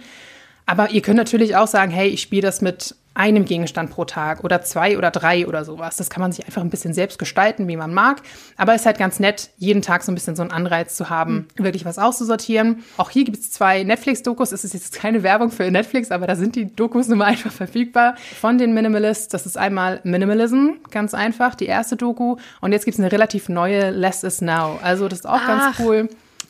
Aber 0.66 0.92
ihr 0.92 1.02
könnt 1.02 1.18
natürlich 1.18 1.56
auch 1.56 1.68
sagen, 1.68 1.92
hey, 1.92 2.08
ich 2.08 2.22
spiele 2.22 2.42
das 2.42 2.62
mit 2.62 2.96
einem 3.16 3.46
Gegenstand 3.46 3.92
pro 3.92 4.06
Tag 4.06 4.44
oder 4.44 4.62
zwei 4.62 4.98
oder 4.98 5.12
drei 5.12 5.48
oder 5.48 5.66
sowas. 5.66 5.98
Das 5.98 6.10
kann 6.10 6.22
man 6.22 6.32
sich 6.32 6.46
einfach 6.46 6.62
ein 6.62 6.70
bisschen 6.70 6.94
selbst 6.94 7.20
gestalten, 7.20 7.68
wie 7.68 7.78
man 7.78 7.94
mag. 7.94 8.22
Aber 8.58 8.74
es 8.74 8.82
ist 8.82 8.86
halt 8.86 8.98
ganz 8.98 9.20
nett, 9.20 9.50
jeden 9.58 9.82
Tag 9.82 10.04
so 10.04 10.12
ein 10.12 10.16
bisschen 10.16 10.36
so 10.36 10.42
einen 10.42 10.52
Anreiz 10.52 10.96
zu 10.96 11.10
haben, 11.10 11.48
wirklich 11.56 11.86
was 11.86 12.00
auszusortieren. 12.00 12.84
Auch 12.98 13.10
hier 13.10 13.24
gibt 13.24 13.38
es 13.38 13.52
zwei 13.52 13.84
Netflix-Dokus. 13.84 14.52
Es 14.52 14.64
ist 14.64 14.74
jetzt 14.74 14.94
keine 14.94 15.24
Werbung 15.24 15.52
für 15.52 15.70
Netflix, 15.70 16.12
aber 16.12 16.28
da 16.28 16.36
sind 16.36 16.56
die 16.56 16.74
Dokus 16.76 17.08
nun 17.08 17.20
mal 17.20 17.26
einfach 17.34 17.52
verfügbar. 17.52 18.16
Von 18.40 18.58
den 18.58 18.74
Minimalists. 18.74 19.28
Das 19.28 19.46
ist 19.46 19.58
einmal 19.58 20.00
Minimalism, 20.04 20.70
ganz 20.92 21.14
einfach, 21.14 21.56
die 21.56 21.66
erste 21.66 21.96
Doku. 21.96 22.38
Und 22.62 22.72
jetzt 22.72 22.86
gibt 22.86 22.96
es 22.96 23.00
eine 23.00 23.12
relativ 23.12 23.50
neue 23.50 23.92
Less 23.92 24.24
is 24.24 24.42
Now. 24.42 24.80
Also 24.82 25.08
das 25.08 25.20
ist 25.20 25.26
auch 25.26 25.46
ganz 25.46 25.64
Ach. 25.66 25.80
cool. 25.80 26.10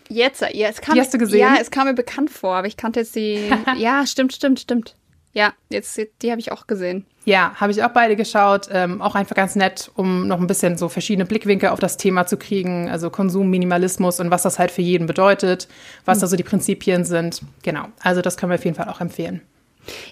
Jetzt, 0.10 0.42
ja, 0.42 0.70
es 0.70 0.82
kam, 0.82 0.96
Die 0.96 1.02
hast 1.02 1.14
du 1.14 1.18
gesehen? 1.18 1.40
Ja, 1.40 1.56
es 1.60 1.72
kam 1.72 1.88
mir 1.88 1.94
bekannt 1.94 2.30
vor, 2.30 2.56
aber 2.56 2.68
ich 2.68 2.78
kannte 2.78 3.00
jetzt 3.00 3.16
die. 3.16 3.50
ja, 3.78 4.06
stimmt, 4.06 4.34
stimmt, 4.34 4.60
stimmt. 4.60 4.96
Ja, 5.34 5.54
jetzt, 5.70 6.00
die 6.22 6.30
habe 6.32 6.40
ich 6.40 6.52
auch 6.52 6.68
gesehen. 6.68 7.06
Ja, 7.26 7.54
habe 7.56 7.72
ich 7.72 7.84
auch 7.84 7.90
beide 7.90 8.16
geschaut. 8.16 8.68
Ähm, 8.72 9.02
auch 9.02 9.16
einfach 9.16 9.36
ganz 9.36 9.56
nett, 9.56 9.92
um 9.96 10.28
noch 10.28 10.40
ein 10.40 10.48
bisschen 10.48 10.78
so 10.78 10.90
verschiedene 10.90 11.26
Blickwinkel 11.26 11.70
auf 11.70 11.80
das 11.80 11.98
Thema 11.98 12.28
zu 12.28 12.38
kriegen. 12.38 12.90
Also 12.90 13.10
Konsum, 13.10 13.50
Minimalismus 13.50 14.20
und 14.20 14.30
was 14.30 14.44
das 14.44 14.60
halt 14.60 14.70
für 14.70 14.84
jeden 14.84 15.08
bedeutet, 15.08 15.68
was 16.06 16.20
da 16.20 16.28
so 16.28 16.36
die 16.36 16.44
Prinzipien 16.44 17.04
sind. 17.04 17.42
Genau. 17.64 17.86
Also 18.02 18.22
das 18.22 18.38
können 18.38 18.52
wir 18.52 18.56
auf 18.56 18.66
jeden 18.66 18.76
Fall 18.76 18.90
auch 18.90 19.02
empfehlen. 19.02 19.42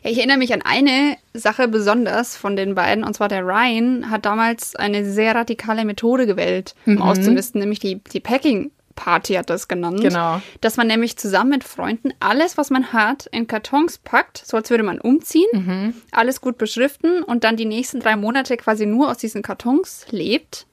Ja, 0.04 0.10
ich 0.10 0.18
erinnere 0.18 0.38
mich 0.38 0.54
an 0.54 0.62
eine 0.64 1.18
Sache 1.34 1.68
besonders 1.68 2.36
von 2.36 2.56
den 2.56 2.76
beiden, 2.76 3.04
und 3.04 3.14
zwar 3.14 3.30
der 3.30 3.46
Ryan 3.46 4.10
hat 4.10 4.26
damals 4.26 4.76
eine 4.76 5.06
sehr 5.10 5.36
radikale 5.36 5.86
Methode 5.86 6.26
gewählt, 6.26 6.76
um 6.86 7.02
auszumisten, 7.02 7.60
nämlich 7.62 7.80
die, 7.80 8.02
die 8.12 8.20
Packing. 8.20 8.72
Party 8.96 9.34
hat 9.34 9.50
das 9.50 9.68
genannt. 9.68 10.02
Genau. 10.02 10.42
Dass 10.62 10.78
man 10.78 10.88
nämlich 10.88 11.18
zusammen 11.18 11.52
mit 11.52 11.64
Freunden 11.64 12.14
alles, 12.20 12.58
was 12.58 12.70
man 12.70 12.94
hat, 12.94 13.28
in 13.32 13.48
Kartons 13.48 13.98
packt, 13.98 14.42
so 14.46 14.58
als 14.58 14.70
würde 14.70 14.84
man 14.84 15.00
umziehen, 15.00 15.94
alles 16.12 16.42
gut 16.42 16.58
beschriften 16.58 17.24
und 17.24 17.44
dann 17.44 17.58
die 17.58 17.66
nächsten 17.66 18.00
drei 18.00 18.16
Monate 18.16 18.58
quasi 18.58 18.86
nur 18.86 19.10
aus 19.10 19.18
diesen 19.18 19.42
Kartons 19.42 20.06
lebt 20.10 20.66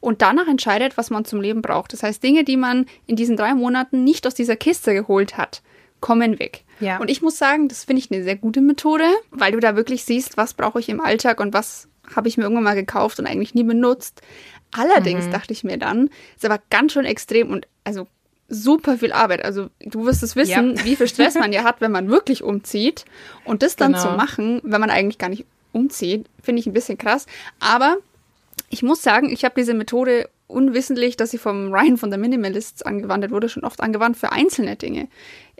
und 0.00 0.22
danach 0.22 0.48
entscheidet, 0.48 0.96
was 0.96 1.10
man 1.10 1.24
zum 1.24 1.40
Leben 1.40 1.62
braucht. 1.62 1.92
Das 1.92 2.02
heißt, 2.02 2.22
Dinge, 2.22 2.44
die 2.44 2.56
man 2.56 2.86
in 3.06 3.16
diesen 3.16 3.36
drei 3.36 3.54
Monaten 3.54 4.04
nicht 4.04 4.26
aus 4.26 4.34
dieser 4.34 4.56
Kiste 4.56 4.94
geholt 4.94 5.36
hat, 5.36 5.62
kommen 6.00 6.38
weg. 6.38 6.64
Ja. 6.80 6.98
Und 6.98 7.10
ich 7.10 7.22
muss 7.22 7.38
sagen, 7.38 7.68
das 7.68 7.84
finde 7.84 8.00
ich 8.02 8.10
eine 8.10 8.22
sehr 8.22 8.36
gute 8.36 8.60
Methode, 8.60 9.04
weil 9.30 9.52
du 9.52 9.60
da 9.60 9.74
wirklich 9.76 10.04
siehst, 10.04 10.36
was 10.36 10.54
brauche 10.54 10.78
ich 10.78 10.88
im 10.88 11.00
Alltag 11.00 11.40
und 11.40 11.52
was 11.52 11.88
habe 12.14 12.28
ich 12.28 12.36
mir 12.36 12.44
irgendwann 12.44 12.64
mal 12.64 12.74
gekauft 12.74 13.18
und 13.18 13.26
eigentlich 13.26 13.54
nie 13.54 13.64
benutzt. 13.64 14.20
Allerdings 14.72 15.30
dachte 15.30 15.52
ich 15.52 15.64
mir 15.64 15.78
dann, 15.78 16.10
ist 16.36 16.44
aber 16.44 16.60
ganz 16.70 16.92
schön 16.92 17.04
extrem 17.06 17.50
und 17.50 17.66
also 17.84 18.06
super 18.48 18.98
viel 18.98 19.12
Arbeit. 19.12 19.44
Also 19.44 19.68
du 19.80 20.04
wirst 20.04 20.22
es 20.22 20.36
wissen, 20.36 20.76
Ja. 20.76 20.84
wie 20.84 20.96
viel 20.96 21.08
Stress 21.08 21.34
man 21.34 21.52
ja 21.52 21.64
hat, 21.64 21.80
wenn 21.80 21.92
man 21.92 22.08
wirklich 22.08 22.42
umzieht. 22.42 23.04
Und 23.44 23.62
das 23.62 23.76
dann 23.76 23.92
Genau. 23.92 24.04
zu 24.04 24.16
machen, 24.16 24.60
wenn 24.64 24.80
man 24.80 24.90
eigentlich 24.90 25.18
gar 25.18 25.28
nicht 25.28 25.44
umzieht, 25.72 26.26
finde 26.42 26.60
ich 26.60 26.66
ein 26.66 26.72
bisschen 26.72 26.98
krass. 26.98 27.26
Aber 27.60 27.96
ich 28.70 28.82
muss 28.82 29.02
sagen, 29.02 29.30
ich 29.30 29.44
habe 29.44 29.54
diese 29.58 29.74
Methode 29.74 30.28
unwissentlich, 30.48 31.16
dass 31.16 31.30
sie 31.30 31.38
vom 31.38 31.72
Ryan 31.72 31.96
von 31.96 32.10
der 32.10 32.18
Minimalists 32.18 32.82
angewandt 32.82 33.30
wurde, 33.30 33.48
schon 33.48 33.64
oft 33.64 33.80
angewandt 33.80 34.16
für 34.16 34.32
einzelne 34.32 34.76
Dinge. 34.76 35.08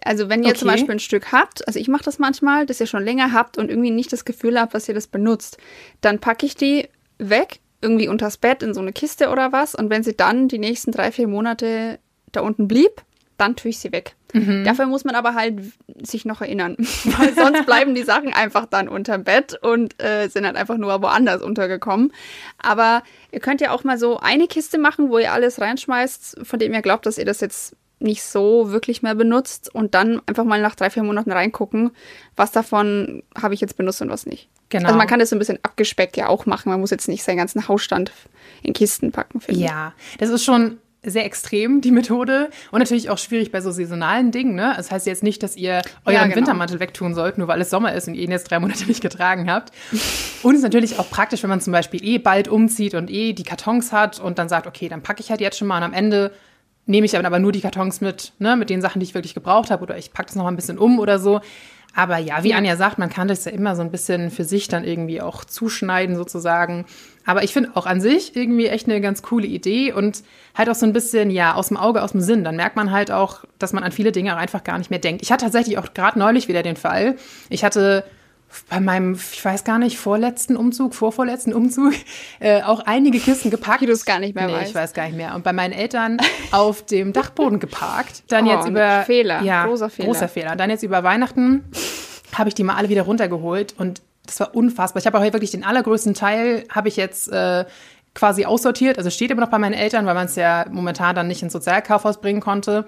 Also 0.02 0.28
wenn 0.28 0.42
ihr 0.42 0.54
zum 0.54 0.68
Okay. 0.68 0.76
Beispiel 0.76 0.94
ein 0.96 1.00
Stück 1.00 1.30
habt, 1.30 1.66
also 1.68 1.78
ich 1.78 1.88
mache 1.88 2.04
das 2.04 2.18
manchmal, 2.18 2.66
das 2.66 2.80
ihr 2.80 2.86
schon 2.86 3.04
länger 3.04 3.32
habt 3.32 3.58
und 3.58 3.70
irgendwie 3.70 3.90
nicht 3.90 4.12
das 4.12 4.24
Gefühl 4.24 4.58
habt, 4.58 4.74
dass 4.74 4.88
ihr 4.88 4.94
das 4.94 5.06
benutzt, 5.06 5.58
dann 6.00 6.18
packe 6.18 6.46
ich 6.46 6.56
die 6.56 6.88
weg, 7.18 7.60
irgendwie 7.80 8.08
unters 8.08 8.38
Bett 8.38 8.62
in 8.62 8.74
so 8.74 8.80
eine 8.80 8.92
Kiste 8.92 9.28
oder 9.28 9.52
was. 9.52 9.74
Und 9.74 9.90
wenn 9.90 10.02
sie 10.02 10.16
dann 10.16 10.48
die 10.48 10.58
nächsten 10.58 10.90
drei, 10.90 11.12
vier 11.12 11.28
Monate 11.28 11.98
da 12.32 12.40
unten 12.40 12.66
blieb, 12.66 13.02
dann 13.38 13.56
tue 13.56 13.70
ich 13.70 13.78
sie 13.78 13.92
weg. 13.92 14.14
Mhm. 14.34 14.64
Dafür 14.64 14.86
muss 14.86 15.04
man 15.04 15.14
aber 15.14 15.34
halt 15.34 15.60
sich 16.02 16.24
noch 16.24 16.42
erinnern, 16.42 16.76
weil 17.04 17.34
sonst 17.34 17.64
bleiben 17.64 17.94
die 17.94 18.02
Sachen 18.02 18.32
einfach 18.34 18.66
dann 18.66 18.88
unterm 18.88 19.24
Bett 19.24 19.58
und 19.62 20.00
äh, 20.02 20.28
sind 20.28 20.44
halt 20.44 20.56
einfach 20.56 20.76
nur 20.76 21.00
woanders 21.00 21.42
untergekommen. 21.42 22.12
Aber 22.58 23.02
ihr 23.32 23.40
könnt 23.40 23.60
ja 23.60 23.70
auch 23.70 23.84
mal 23.84 23.98
so 23.98 24.18
eine 24.18 24.46
Kiste 24.46 24.78
machen, 24.78 25.08
wo 25.08 25.18
ihr 25.18 25.32
alles 25.32 25.60
reinschmeißt, 25.60 26.40
von 26.46 26.58
dem 26.58 26.74
ihr 26.74 26.82
glaubt, 26.82 27.06
dass 27.06 27.16
ihr 27.16 27.24
das 27.24 27.40
jetzt 27.40 27.74
nicht 28.00 28.22
so 28.22 28.70
wirklich 28.70 29.02
mehr 29.02 29.14
benutzt 29.14 29.74
und 29.74 29.94
dann 29.94 30.20
einfach 30.26 30.44
mal 30.44 30.60
nach 30.60 30.76
drei, 30.76 30.90
vier 30.90 31.02
Monaten 31.02 31.32
reingucken, 31.32 31.90
was 32.36 32.52
davon 32.52 33.24
habe 33.40 33.54
ich 33.54 33.60
jetzt 33.60 33.76
benutzt 33.76 34.00
und 34.02 34.10
was 34.10 34.26
nicht. 34.26 34.48
Genau. 34.68 34.86
Also 34.86 34.98
man 34.98 35.06
kann 35.06 35.18
das 35.18 35.30
so 35.30 35.36
ein 35.36 35.40
bisschen 35.40 35.58
abgespeckt 35.62 36.16
ja 36.16 36.28
auch 36.28 36.46
machen. 36.46 36.70
Man 36.70 36.80
muss 36.80 36.90
jetzt 36.90 37.08
nicht 37.08 37.24
seinen 37.24 37.38
ganzen 37.38 37.66
Hausstand 37.66 38.12
in 38.62 38.72
Kisten 38.72 39.10
packen. 39.10 39.40
Ja, 39.48 39.94
das 40.18 40.28
ist 40.28 40.44
schon 40.44 40.78
sehr 41.02 41.24
extrem, 41.24 41.80
die 41.80 41.90
Methode. 41.90 42.50
Und 42.70 42.80
natürlich 42.80 43.10
auch 43.10 43.18
schwierig 43.18 43.52
bei 43.52 43.60
so 43.60 43.70
saisonalen 43.70 44.30
Dingen. 44.30 44.54
Ne? 44.54 44.74
Das 44.76 44.90
heißt 44.90 45.06
jetzt 45.06 45.22
nicht, 45.22 45.42
dass 45.42 45.56
ihr 45.56 45.82
euren 46.04 46.14
ja, 46.14 46.24
genau. 46.24 46.36
Wintermantel 46.36 46.80
wegtun 46.80 47.14
sollt, 47.14 47.38
nur 47.38 47.48
weil 47.48 47.60
es 47.60 47.70
Sommer 47.70 47.92
ist 47.92 48.08
und 48.08 48.14
ihr 48.14 48.22
ihn 48.22 48.30
jetzt 48.30 48.50
drei 48.50 48.58
Monate 48.58 48.84
nicht 48.86 49.00
getragen 49.00 49.50
habt. 49.50 49.72
Und 50.42 50.52
es 50.52 50.58
ist 50.58 50.64
natürlich 50.64 50.98
auch 50.98 51.08
praktisch, 51.08 51.42
wenn 51.42 51.50
man 51.50 51.60
zum 51.60 51.72
Beispiel 51.72 52.04
eh 52.04 52.18
bald 52.18 52.48
umzieht 52.48 52.94
und 52.94 53.10
eh 53.10 53.32
die 53.32 53.44
Kartons 53.44 53.92
hat 53.92 54.18
und 54.18 54.38
dann 54.38 54.48
sagt, 54.48 54.66
okay, 54.66 54.88
dann 54.88 55.02
packe 55.02 55.20
ich 55.20 55.30
halt 55.30 55.40
jetzt 55.40 55.58
schon 55.58 55.68
mal 55.68 55.78
und 55.78 55.84
am 55.84 55.92
Ende 55.92 56.32
nehme 56.86 57.04
ich 57.04 57.16
aber 57.16 57.38
nur 57.38 57.52
die 57.52 57.60
Kartons 57.60 58.00
mit, 58.00 58.32
ne, 58.38 58.56
mit 58.56 58.70
den 58.70 58.80
Sachen, 58.80 58.98
die 58.98 59.04
ich 59.04 59.14
wirklich 59.14 59.34
gebraucht 59.34 59.70
habe 59.70 59.82
oder 59.82 59.98
ich 59.98 60.12
packe 60.12 60.28
das 60.28 60.36
noch 60.36 60.44
mal 60.44 60.50
ein 60.50 60.56
bisschen 60.56 60.78
um 60.78 60.98
oder 60.98 61.18
so. 61.18 61.40
Aber 61.94 62.18
ja, 62.18 62.44
wie 62.44 62.54
Anja 62.54 62.76
sagt, 62.76 62.98
man 62.98 63.10
kann 63.10 63.28
das 63.28 63.44
ja 63.44 63.52
immer 63.52 63.74
so 63.74 63.82
ein 63.82 63.90
bisschen 63.90 64.30
für 64.30 64.44
sich 64.44 64.68
dann 64.68 64.84
irgendwie 64.84 65.20
auch 65.20 65.44
zuschneiden 65.44 66.16
sozusagen. 66.16 66.84
Aber 67.26 67.42
ich 67.42 67.52
finde 67.52 67.70
auch 67.74 67.86
an 67.86 68.00
sich 68.00 68.36
irgendwie 68.36 68.68
echt 68.68 68.88
eine 68.88 69.00
ganz 69.00 69.22
coole 69.22 69.46
Idee 69.46 69.92
und 69.92 70.22
halt 70.56 70.70
auch 70.70 70.74
so 70.74 70.86
ein 70.86 70.92
bisschen, 70.92 71.30
ja, 71.30 71.54
aus 71.54 71.68
dem 71.68 71.76
Auge, 71.76 72.02
aus 72.02 72.12
dem 72.12 72.20
Sinn. 72.20 72.44
Dann 72.44 72.56
merkt 72.56 72.76
man 72.76 72.90
halt 72.90 73.10
auch, 73.10 73.44
dass 73.58 73.72
man 73.72 73.82
an 73.82 73.92
viele 73.92 74.12
Dinge 74.12 74.36
einfach 74.36 74.64
gar 74.64 74.78
nicht 74.78 74.90
mehr 74.90 74.98
denkt. 74.98 75.22
Ich 75.22 75.32
hatte 75.32 75.44
tatsächlich 75.44 75.78
auch 75.78 75.92
gerade 75.92 76.18
neulich 76.18 76.48
wieder 76.48 76.62
den 76.62 76.76
Fall. 76.76 77.16
Ich 77.50 77.64
hatte 77.64 78.04
bei 78.68 78.80
meinem, 78.80 79.14
ich 79.14 79.44
weiß 79.44 79.64
gar 79.64 79.78
nicht, 79.78 79.98
vorletzten 79.98 80.56
Umzug, 80.56 80.94
vorvorletzten 80.94 81.52
Umzug, 81.52 81.92
äh, 82.40 82.62
auch 82.62 82.80
einige 82.80 83.18
Kisten 83.18 83.50
gepackt. 83.50 83.82
Die 83.82 83.86
du 83.86 83.92
es 83.92 84.04
gar 84.04 84.18
nicht 84.18 84.34
mehr 84.34 84.46
nee, 84.46 84.54
weißt. 84.54 84.70
ich 84.70 84.74
weiß 84.74 84.92
gar 84.94 85.06
nicht 85.06 85.16
mehr. 85.16 85.34
Und 85.34 85.44
bei 85.44 85.52
meinen 85.52 85.72
Eltern 85.72 86.18
auf 86.50 86.84
dem 86.84 87.12
Dachboden 87.12 87.60
geparkt. 87.60 88.22
Dann 88.28 88.46
oh, 88.46 88.50
jetzt 88.50 88.68
über 88.68 89.02
Fehler, 89.02 89.42
ja, 89.42 89.66
großer 89.66 89.90
Fehler. 89.90 90.08
Großer 90.08 90.28
Fehler. 90.28 90.56
Dann 90.56 90.70
jetzt 90.70 90.82
über 90.82 91.02
Weihnachten 91.02 91.64
habe 92.34 92.48
ich 92.48 92.54
die 92.54 92.64
mal 92.64 92.76
alle 92.76 92.88
wieder 92.88 93.02
runtergeholt 93.02 93.74
und 93.78 94.02
das 94.26 94.40
war 94.40 94.54
unfassbar. 94.54 95.00
Ich 95.00 95.06
habe 95.06 95.18
auch 95.18 95.22
wirklich 95.22 95.50
den 95.50 95.64
allergrößten 95.64 96.12
Teil 96.12 96.64
habe 96.70 96.88
ich 96.88 96.96
jetzt 96.96 97.32
äh, 97.32 97.64
quasi 98.14 98.44
aussortiert. 98.44 98.98
Also 98.98 99.08
steht 99.08 99.30
immer 99.30 99.40
noch 99.40 99.50
bei 99.50 99.58
meinen 99.58 99.74
Eltern, 99.74 100.04
weil 100.04 100.14
man 100.14 100.26
es 100.26 100.36
ja 100.36 100.66
momentan 100.70 101.14
dann 101.14 101.28
nicht 101.28 101.42
ins 101.42 101.54
Sozialkaufhaus 101.54 102.20
bringen 102.20 102.40
konnte. 102.40 102.84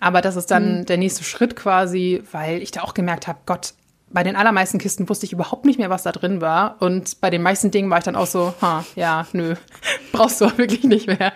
Aber 0.00 0.20
das 0.22 0.34
ist 0.34 0.50
dann 0.50 0.78
mhm. 0.78 0.86
der 0.86 0.96
nächste 0.96 1.22
Schritt 1.22 1.54
quasi, 1.54 2.22
weil 2.32 2.62
ich 2.62 2.70
da 2.70 2.80
auch 2.82 2.94
gemerkt 2.94 3.28
habe, 3.28 3.38
Gott, 3.46 3.74
bei 4.12 4.22
den 4.22 4.36
allermeisten 4.36 4.78
Kisten 4.78 5.08
wusste 5.08 5.26
ich 5.26 5.32
überhaupt 5.32 5.64
nicht 5.64 5.78
mehr, 5.78 5.90
was 5.90 6.02
da 6.02 6.12
drin 6.12 6.40
war. 6.40 6.76
Und 6.80 7.20
bei 7.20 7.30
den 7.30 7.42
meisten 7.42 7.70
Dingen 7.70 7.90
war 7.90 7.98
ich 7.98 8.04
dann 8.04 8.16
auch 8.16 8.26
so, 8.26 8.54
ha, 8.60 8.84
ja, 8.96 9.26
nö, 9.32 9.54
brauchst 10.12 10.40
du 10.40 10.46
auch 10.46 10.58
wirklich 10.58 10.84
nicht 10.84 11.06
mehr. 11.06 11.32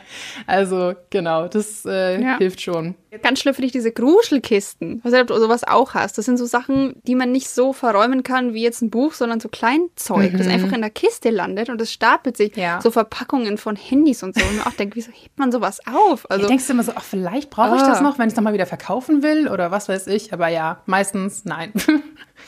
Also 0.47 0.95
genau, 1.11 1.49
das 1.49 1.85
äh, 1.87 2.21
ja. 2.21 2.38
hilft 2.38 2.61
schon. 2.61 2.97
Ganz 3.23 3.40
schlimm 3.40 3.54
finde 3.54 3.66
ich 3.66 3.73
diese 3.73 3.92
Gruschelkisten. 3.92 5.00
Was 5.02 5.14
ob 5.14 5.26
du 5.26 5.38
sowas 5.38 5.64
auch 5.64 5.94
hast. 5.94 6.18
Das 6.18 6.25
sind 6.25 6.37
so 6.37 6.47
Sachen, 6.47 6.97
die 7.06 7.14
man 7.14 7.33
nicht 7.33 7.49
so 7.49 7.73
verräumen 7.73 8.23
kann 8.23 8.54
wie 8.54 8.62
jetzt 8.62 8.83
ein 8.83 8.90
Buch, 8.90 9.12
sondern 9.12 9.40
so 9.40 9.49
Kleinzeug, 9.49 10.33
mhm. 10.33 10.38
das 10.38 10.47
einfach 10.47 10.73
in 10.73 10.80
der 10.80 10.90
Kiste 10.90 11.30
landet 11.30 11.68
und 11.68 11.80
es 11.80 11.92
stapelt 11.92 12.37
sich. 12.37 12.56
Ja. 12.56 12.80
So 12.80 12.90
Verpackungen 12.90 13.59
von 13.59 13.76
Handys 13.76 14.23
und 14.23 14.35
so. 14.38 14.44
Und 14.44 14.56
man 14.56 14.66
auch 14.66 14.76
denkt, 14.76 14.97
wieso 14.97 15.11
hebt 15.12 15.38
man 15.38 15.52
sowas 15.52 15.80
auf? 15.87 16.30
Also, 16.30 16.42
ja, 16.42 16.49
denkst 16.49 16.66
du 16.66 16.73
immer 16.73 16.83
so, 16.83 16.92
ach, 16.94 17.04
vielleicht 17.04 17.50
brauche 17.50 17.76
ich 17.76 17.83
das 17.83 17.99
ah. 17.99 18.02
noch, 18.02 18.18
wenn 18.18 18.26
ich 18.26 18.33
es 18.33 18.37
nochmal 18.37 18.54
wieder 18.54 18.66
verkaufen 18.66 19.23
will 19.23 19.49
oder 19.49 19.71
was 19.71 19.88
weiß 19.88 20.06
ich. 20.09 20.33
Aber 20.33 20.49
ja, 20.49 20.83
meistens 20.87 21.44
nein. 21.44 21.73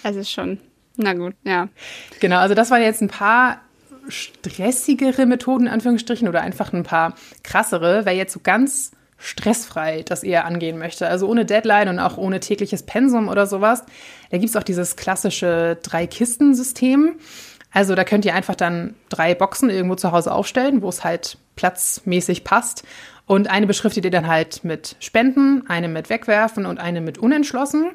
Es 0.03 0.15
ist 0.15 0.31
schon, 0.31 0.59
na 0.97 1.15
gut, 1.15 1.35
ja. 1.45 1.69
Genau, 2.21 2.39
also 2.39 2.55
das 2.55 2.71
waren 2.71 2.83
jetzt 2.83 3.01
ein 3.01 3.09
paar 3.09 3.61
stressigere 4.09 5.27
Methoden, 5.27 5.67
in 5.67 5.73
Anführungsstrichen, 5.73 6.29
oder 6.29 6.43
einfach 6.43 6.73
ein 6.73 6.83
paar 6.83 7.15
krassere. 7.43 8.05
Wer 8.05 8.15
jetzt 8.15 8.33
so 8.33 8.41
ganz 8.43 8.93
stressfrei 9.19 10.03
das 10.03 10.23
eher 10.23 10.45
angehen 10.45 10.79
möchte, 10.79 11.09
also 11.09 11.29
ohne 11.29 11.45
Deadline 11.45 11.89
und 11.89 11.99
auch 11.99 12.17
ohne 12.19 12.41
tägliches 12.41 12.83
Pensum 12.83 13.29
oder 13.29 13.47
sowas, 13.47 13.85
da 14.31 14.39
gibt 14.39 14.51
es 14.51 14.57
auch 14.57 14.63
dieses 14.63 14.97
klassische 14.97 15.79
Drei-Kisten-System. 15.83 17.17
Also 17.73 17.95
da 17.95 18.05
könnt 18.05 18.25
ihr 18.25 18.35
einfach 18.35 18.55
dann 18.55 18.95
drei 19.09 19.35
Boxen 19.35 19.69
irgendwo 19.71 19.97
zu 19.97 20.13
Hause 20.13 20.33
aufstellen, 20.33 20.83
wo 20.83 20.89
es 20.89 21.05
halt 21.05 21.39
platzmäßig 21.57 22.45
passt. 22.45 22.85
Und 23.27 23.51
eine 23.51 23.67
beschriftet 23.67 24.05
ihr 24.05 24.11
dann 24.11 24.29
halt 24.29 24.65
mit 24.65 24.97
Spenden, 25.01 25.65
eine 25.69 25.89
mit 25.89 26.09
Wegwerfen 26.09 26.65
und 26.65 26.79
eine 26.79 27.01
mit 27.01 27.19
Unentschlossen. 27.19 27.91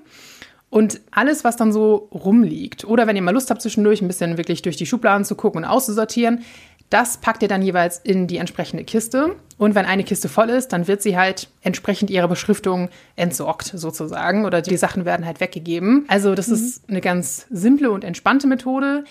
Und 0.70 1.02
alles, 1.12 1.44
was 1.44 1.58
dann 1.58 1.74
so 1.74 2.10
rumliegt, 2.14 2.86
oder 2.86 3.06
wenn 3.06 3.18
ihr 3.18 3.22
mal 3.22 3.34
Lust 3.34 3.50
habt, 3.50 3.62
zwischendurch 3.62 4.02
ein 4.02 4.08
bisschen 4.08 4.38
wirklich 4.38 4.62
durch 4.62 4.78
die 4.78 4.86
Schubladen 4.86 5.26
zu 5.26 5.36
gucken 5.36 5.64
und 5.64 5.70
auszusortieren, 5.70 6.46
das 6.92 7.18
packt 7.18 7.42
ihr 7.42 7.48
dann 7.48 7.62
jeweils 7.62 7.98
in 7.98 8.28
die 8.28 8.38
entsprechende 8.38 8.84
Kiste. 8.84 9.36
Und 9.58 9.76
wenn 9.76 9.86
eine 9.86 10.04
Kiste 10.04 10.28
voll 10.28 10.50
ist, 10.50 10.74
dann 10.74 10.88
wird 10.88 11.02
sie 11.02 11.18
halt 11.18 11.50
entsprechend 11.62 12.10
ihrer 12.10 12.28
Beschriftung 12.28 12.90
entsorgt, 13.16 13.72
sozusagen. 13.74 14.46
Oder 14.46 14.62
die 14.62 14.76
Sachen 14.78 15.06
werden 15.06 15.26
halt 15.26 15.40
weggegeben. 15.40 16.06
Also, 16.10 16.36
das 16.36 16.50
mhm. 16.50 16.54
ist 16.54 16.90
eine 16.90 17.02
ganz 17.02 17.48
simple 17.50 17.92
und 17.92 18.04
entspannte 18.04 18.46
Methode. 18.46 19.06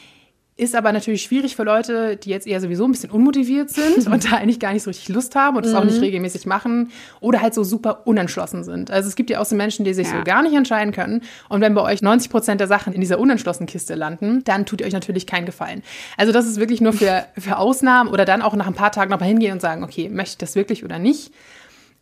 Ist 0.61 0.75
aber 0.75 0.93
natürlich 0.93 1.23
schwierig 1.23 1.57
für 1.57 1.62
Leute, 1.62 2.19
die 2.19 2.29
jetzt 2.29 2.47
eher 2.47 2.61
sowieso 2.61 2.85
ein 2.85 2.93
bisschen 2.93 3.11
unmotiviert 3.11 3.71
sind 3.71 4.07
und 4.12 4.31
da 4.31 4.37
eigentlich 4.37 4.61
gar 4.61 4.75
nicht 4.75 4.83
so 4.83 4.90
richtig 4.90 5.09
Lust 5.09 5.35
haben 5.35 5.57
und 5.57 5.64
das 5.64 5.73
mhm. 5.73 5.79
auch 5.79 5.85
nicht 5.85 5.97
mhm. 5.97 6.02
regelmäßig 6.02 6.45
machen 6.45 6.90
oder 7.21 7.40
halt 7.40 7.55
so 7.55 7.64
super 7.64 8.02
unentschlossen 8.05 8.62
sind. 8.62 8.90
Also 8.90 9.09
es 9.09 9.17
gibt 9.17 9.31
ja 9.31 9.40
auch 9.40 9.47
so 9.47 9.57
Menschen, 9.57 9.87
die 9.87 9.95
sich 9.95 10.09
ja. 10.09 10.19
so 10.19 10.23
gar 10.23 10.43
nicht 10.43 10.55
entscheiden 10.55 10.93
können. 10.93 11.23
Und 11.49 11.62
wenn 11.62 11.73
bei 11.73 11.81
euch 11.81 12.02
90 12.02 12.31
Prozent 12.31 12.61
der 12.61 12.69
Sachen 12.69 12.93
in 12.93 13.00
dieser 13.00 13.19
unentschlossenen 13.19 13.69
Kiste 13.69 13.95
landen, 13.95 14.45
dann 14.45 14.67
tut 14.67 14.83
ihr 14.83 14.87
euch 14.87 14.93
natürlich 14.93 15.26
keinen 15.26 15.47
Gefallen. 15.47 15.83
Also 16.19 16.31
das 16.31 16.47
ist 16.47 16.61
wirklich 16.61 16.83
nur 16.83 16.93
für, 16.93 17.25
für 17.38 17.57
Ausnahmen 17.57 18.11
oder 18.11 18.26
dann 18.26 18.43
auch 18.43 18.55
nach 18.55 18.67
ein 18.67 18.75
paar 18.75 18.93
Tagen 18.93 19.11
nochmal 19.11 19.31
hingehen 19.31 19.55
und 19.55 19.62
sagen, 19.62 19.83
okay, 19.83 20.11
möchte 20.11 20.33
ich 20.33 20.38
das 20.38 20.57
wirklich 20.57 20.85
oder 20.85 20.99
nicht? 20.99 21.33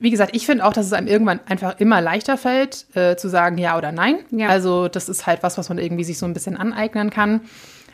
Wie 0.00 0.10
gesagt, 0.10 0.34
ich 0.34 0.46
finde 0.46 0.64
auch, 0.64 0.72
dass 0.72 0.86
es 0.86 0.92
einem 0.92 1.06
irgendwann 1.06 1.38
einfach 1.46 1.78
immer 1.78 2.00
leichter 2.00 2.36
fällt, 2.36 2.86
äh, 2.96 3.14
zu 3.14 3.28
sagen 3.28 3.56
ja 3.56 3.78
oder 3.78 3.92
nein. 3.92 4.16
Ja. 4.32 4.48
Also 4.48 4.88
das 4.88 5.08
ist 5.08 5.28
halt 5.28 5.44
was, 5.44 5.58
was 5.58 5.68
man 5.68 5.78
irgendwie 5.78 6.04
sich 6.04 6.18
so 6.18 6.26
ein 6.26 6.32
bisschen 6.34 6.56
aneignen 6.56 7.10
kann. 7.10 7.42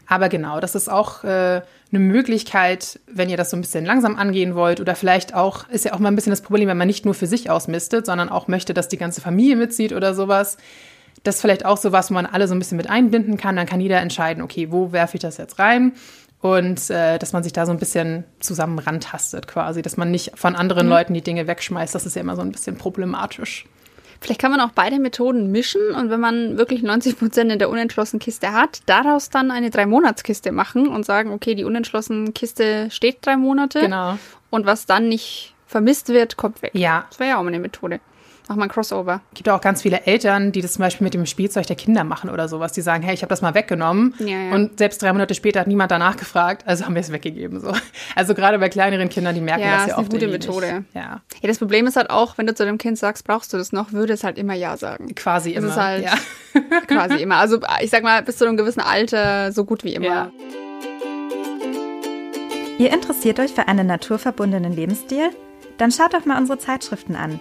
Aber 0.07 0.29
genau, 0.29 0.61
das 0.61 0.75
ist 0.75 0.91
auch 0.91 1.25
äh, 1.25 1.63
eine 1.91 1.99
Möglichkeit, 1.99 3.01
wenn 3.07 3.31
ihr 3.31 3.37
das 3.37 3.51
so 3.51 3.57
ein 3.57 3.61
bisschen 3.61 3.85
langsam 3.85 4.17
angehen 4.17 4.55
wollt 4.55 4.81
oder 4.81 4.95
vielleicht 4.95 5.35
auch, 5.35 5.69
ist 5.69 5.85
ja 5.85 5.95
auch 5.95 5.99
mal 5.99 6.09
ein 6.09 6.17
bisschen 6.17 6.33
das 6.33 6.43
Problem, 6.43 6.69
wenn 6.69 6.77
man 6.77 6.87
nicht 6.87 7.05
nur 7.05 7.15
für 7.15 7.27
sich 7.27 7.51
ausmistet, 7.51 8.07
sondern 8.07 8.29
auch 8.29 8.49
möchte, 8.49 8.75
dass 8.75 8.89
die 8.89 8.99
ganze 8.99 9.21
Familie 9.21 9.57
mitzieht 9.57 9.93
oder 9.93 10.15
sowas. 10.15 10.57
Das 11.23 11.37
ist 11.37 11.41
vielleicht 11.41 11.65
auch 11.65 11.79
sowas, 11.79 12.11
wo 12.11 12.15
man 12.15 12.27
alle 12.27 12.49
so 12.49 12.55
ein 12.55 12.59
bisschen 12.59 12.77
mit 12.77 12.91
einbinden 12.91 13.37
kann. 13.37 13.57
Dann 13.57 13.67
kann 13.67 13.81
jeder 13.81 14.01
entscheiden, 14.01 14.43
okay, 14.43 14.71
wo 14.71 14.93
werfe 14.93 15.17
ich 15.17 15.23
das 15.23 15.39
jetzt 15.39 15.59
rein? 15.59 15.93
Und 16.41 16.91
äh, 16.91 17.19
dass 17.19 17.33
man 17.33 17.43
sich 17.43 17.55
da 17.55 17.65
so 17.65 17.73
ein 17.73 17.79
bisschen 17.79 18.25
zusammen 18.39 18.79
rantastet 18.79 19.49
quasi, 19.49 19.81
dass 19.81 19.97
man 19.97 20.11
nicht 20.11 20.39
von 20.39 20.55
anderen 20.55 20.87
mhm. 20.87 20.93
Leuten 20.93 21.15
die 21.15 21.23
Dinge 21.23 21.47
wegschmeißt. 21.47 21.95
Das 21.95 22.05
ist 22.05 22.17
ja 22.17 22.21
immer 22.21 22.37
so 22.37 22.43
ein 22.43 22.53
bisschen 22.53 22.77
problematisch. 22.77 23.65
Vielleicht 24.21 24.41
kann 24.41 24.51
man 24.51 24.61
auch 24.61 24.71
beide 24.71 24.99
Methoden 24.99 25.51
mischen 25.51 25.91
und 25.91 26.11
wenn 26.11 26.21
man 26.21 26.57
wirklich 26.59 26.83
90 26.83 27.19
Prozent 27.19 27.53
in 27.53 27.59
der 27.59 27.69
unentschlossenen 27.69 28.21
Kiste 28.21 28.53
hat, 28.53 28.81
daraus 28.87 29.31
dann 29.31 29.51
eine 29.51 29.71
Drei-Monats-Kiste 29.71 30.53
machen 30.53 30.89
und 30.89 31.05
sagen, 31.05 31.33
okay, 31.33 31.55
die 31.55 31.65
unentschlossene 31.65 32.33
Kiste 32.33 32.91
steht 32.91 33.19
drei 33.23 33.37
Monate. 33.37 33.81
Genau. 33.81 34.19
Und 34.51 34.67
was 34.67 34.87
dann 34.87 35.09
nicht 35.09 35.55
vermisst 35.67 36.09
wird, 36.09 36.37
kommt 36.37 36.63
weg. 36.63 36.71
Ja. 36.75 37.07
Das 37.11 37.19
wäre 37.19 37.31
ja 37.31 37.39
auch 37.39 37.43
mal 37.43 37.49
eine 37.49 37.59
Methode. 37.59 38.01
Mach 38.49 38.57
mal 38.57 38.65
ein 38.65 38.69
Crossover. 38.69 39.23
Es 39.33 39.39
gibt 39.39 39.49
auch 39.49 39.61
ganz 39.61 39.81
viele 39.81 40.03
Eltern, 40.03 40.53
die 40.53 40.61
das 40.61 40.75
zum 40.75 40.83
Beispiel 40.83 41.05
mit 41.05 41.15
dem 41.15 41.25
Spielzeug 41.25 41.67
der 41.67 41.77
Kinder 41.77 42.05
machen 42.05 42.29
oder 42.29 42.47
sowas. 42.47 42.73
Die 42.73 42.83
sagen, 42.83 43.03
hey, 43.03 43.15
ich 43.15 43.23
habe 43.23 43.31
das 43.31 43.41
mal 43.41 43.55
weggenommen. 43.55 44.15
Ja, 44.19 44.27
ja. 44.27 44.55
Und 44.55 44.79
selbst 44.79 45.01
drei 45.01 45.13
Monate 45.13 45.35
später 45.35 45.61
hat 45.61 45.67
niemand 45.67 45.91
danach 45.91 46.17
gefragt, 46.17 46.63
also 46.67 46.85
haben 46.85 46.95
wir 46.95 47.01
es 47.01 47.11
weggegeben. 47.11 47.61
So. 47.61 47.73
Also 48.15 48.35
gerade 48.35 48.59
bei 48.59 48.69
kleineren 48.69 49.09
Kindern, 49.09 49.35
die 49.35 49.41
merken 49.41 49.63
ja, 49.63 49.79
das 49.79 49.87
ja 49.87 49.99
oft. 49.99 50.13
Das 50.13 50.19
ist 50.19 50.23
eine 50.23 50.39
gute 50.39 50.51
Methode. 50.51 50.81
Nicht. 50.81 50.95
Ja. 50.95 51.23
ja, 51.41 51.49
das 51.49 51.59
Problem 51.59 51.87
ist 51.87 51.97
halt 51.97 52.11
auch, 52.11 52.37
wenn 52.37 52.47
du 52.47 52.55
zu 52.55 52.67
dem 52.67 52.77
Kind 52.77 52.99
sagst, 52.99 53.25
brauchst 53.25 53.53
du 53.53 53.57
das 53.57 53.73
noch, 53.73 53.93
würde 53.93 54.13
es 54.13 54.25
halt 54.25 54.37
immer 54.37 54.55
Ja 54.55 54.77
sagen. 54.77 55.15
Quasi 55.15 55.55
das 55.55 55.65
immer. 55.65 55.73
Ist 55.73 55.79
halt 55.79 56.05
ja. 56.05 56.81
quasi 56.87 57.23
immer. 57.23 57.37
Also 57.37 57.61
ich 57.81 57.91
sag 57.91 58.03
mal, 58.03 58.23
bis 58.23 58.37
zu 58.37 58.47
einem 58.47 58.59
gewissen 58.59 58.81
Alter 58.81 59.53
so 59.53 59.65
gut 59.65 59.85
wie 59.85 59.95
immer. 59.95 60.07
Ja. 60.07 60.31
Ihr 62.77 62.93
interessiert 62.93 63.41
euch 63.41 63.53
für 63.53 63.69
einen 63.69 63.87
naturverbundenen 63.87 64.73
Lebensstil? 64.73 65.31
Dann 65.79 65.91
schaut 65.91 66.13
doch 66.13 66.27
mal 66.27 66.39
unsere 66.39 66.59
Zeitschriften 66.59 67.17
an. 67.17 67.41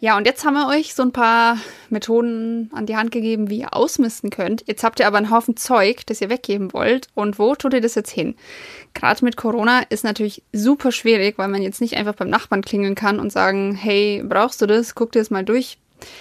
Ja, 0.00 0.16
und 0.16 0.26
jetzt 0.26 0.44
haben 0.44 0.54
wir 0.54 0.68
euch 0.68 0.94
so 0.94 1.02
ein 1.02 1.12
paar 1.12 1.58
Methoden 1.90 2.70
an 2.72 2.86
die 2.86 2.96
Hand 2.96 3.10
gegeben, 3.10 3.50
wie 3.50 3.60
ihr 3.60 3.74
ausmisten 3.74 4.30
könnt. 4.30 4.62
Jetzt 4.68 4.84
habt 4.84 5.00
ihr 5.00 5.08
aber 5.08 5.18
einen 5.18 5.30
Haufen 5.30 5.56
Zeug, 5.56 6.06
das 6.06 6.20
ihr 6.20 6.30
weggeben 6.30 6.72
wollt. 6.72 7.08
Und 7.14 7.38
wo 7.40 7.56
tut 7.56 7.74
ihr 7.74 7.80
das 7.80 7.96
jetzt 7.96 8.10
hin? 8.10 8.36
Gerade 8.94 9.24
mit 9.24 9.36
Corona 9.36 9.80
ist 9.88 10.04
natürlich 10.04 10.42
super 10.52 10.92
schwierig, 10.92 11.36
weil 11.36 11.48
man 11.48 11.62
jetzt 11.62 11.80
nicht 11.80 11.96
einfach 11.96 12.14
beim 12.14 12.30
Nachbarn 12.30 12.62
klingeln 12.62 12.94
kann 12.94 13.18
und 13.18 13.32
sagen, 13.32 13.74
hey, 13.74 14.22
brauchst 14.24 14.62
du 14.62 14.66
das? 14.66 14.94
Guck 14.94 15.10
dir 15.12 15.18
das 15.18 15.30
mal 15.30 15.44
durch. 15.44 15.78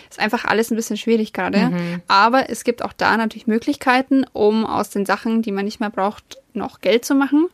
Ist 0.09 0.19
einfach 0.19 0.45
alles 0.45 0.71
ein 0.71 0.75
bisschen 0.75 0.97
schwierig 0.97 1.31
gerade. 1.31 1.69
Mhm. 1.69 2.01
Aber 2.07 2.49
es 2.49 2.63
gibt 2.63 2.83
auch 2.83 2.93
da 2.93 3.15
natürlich 3.15 3.45
Möglichkeiten, 3.45 4.25
um 4.33 4.65
aus 4.65 4.89
den 4.89 5.05
Sachen, 5.05 5.43
die 5.43 5.51
man 5.51 5.65
nicht 5.65 5.79
mehr 5.79 5.91
braucht, 5.91 6.39
noch 6.53 6.81
Geld 6.81 7.05
zu 7.05 7.13
machen. 7.13 7.47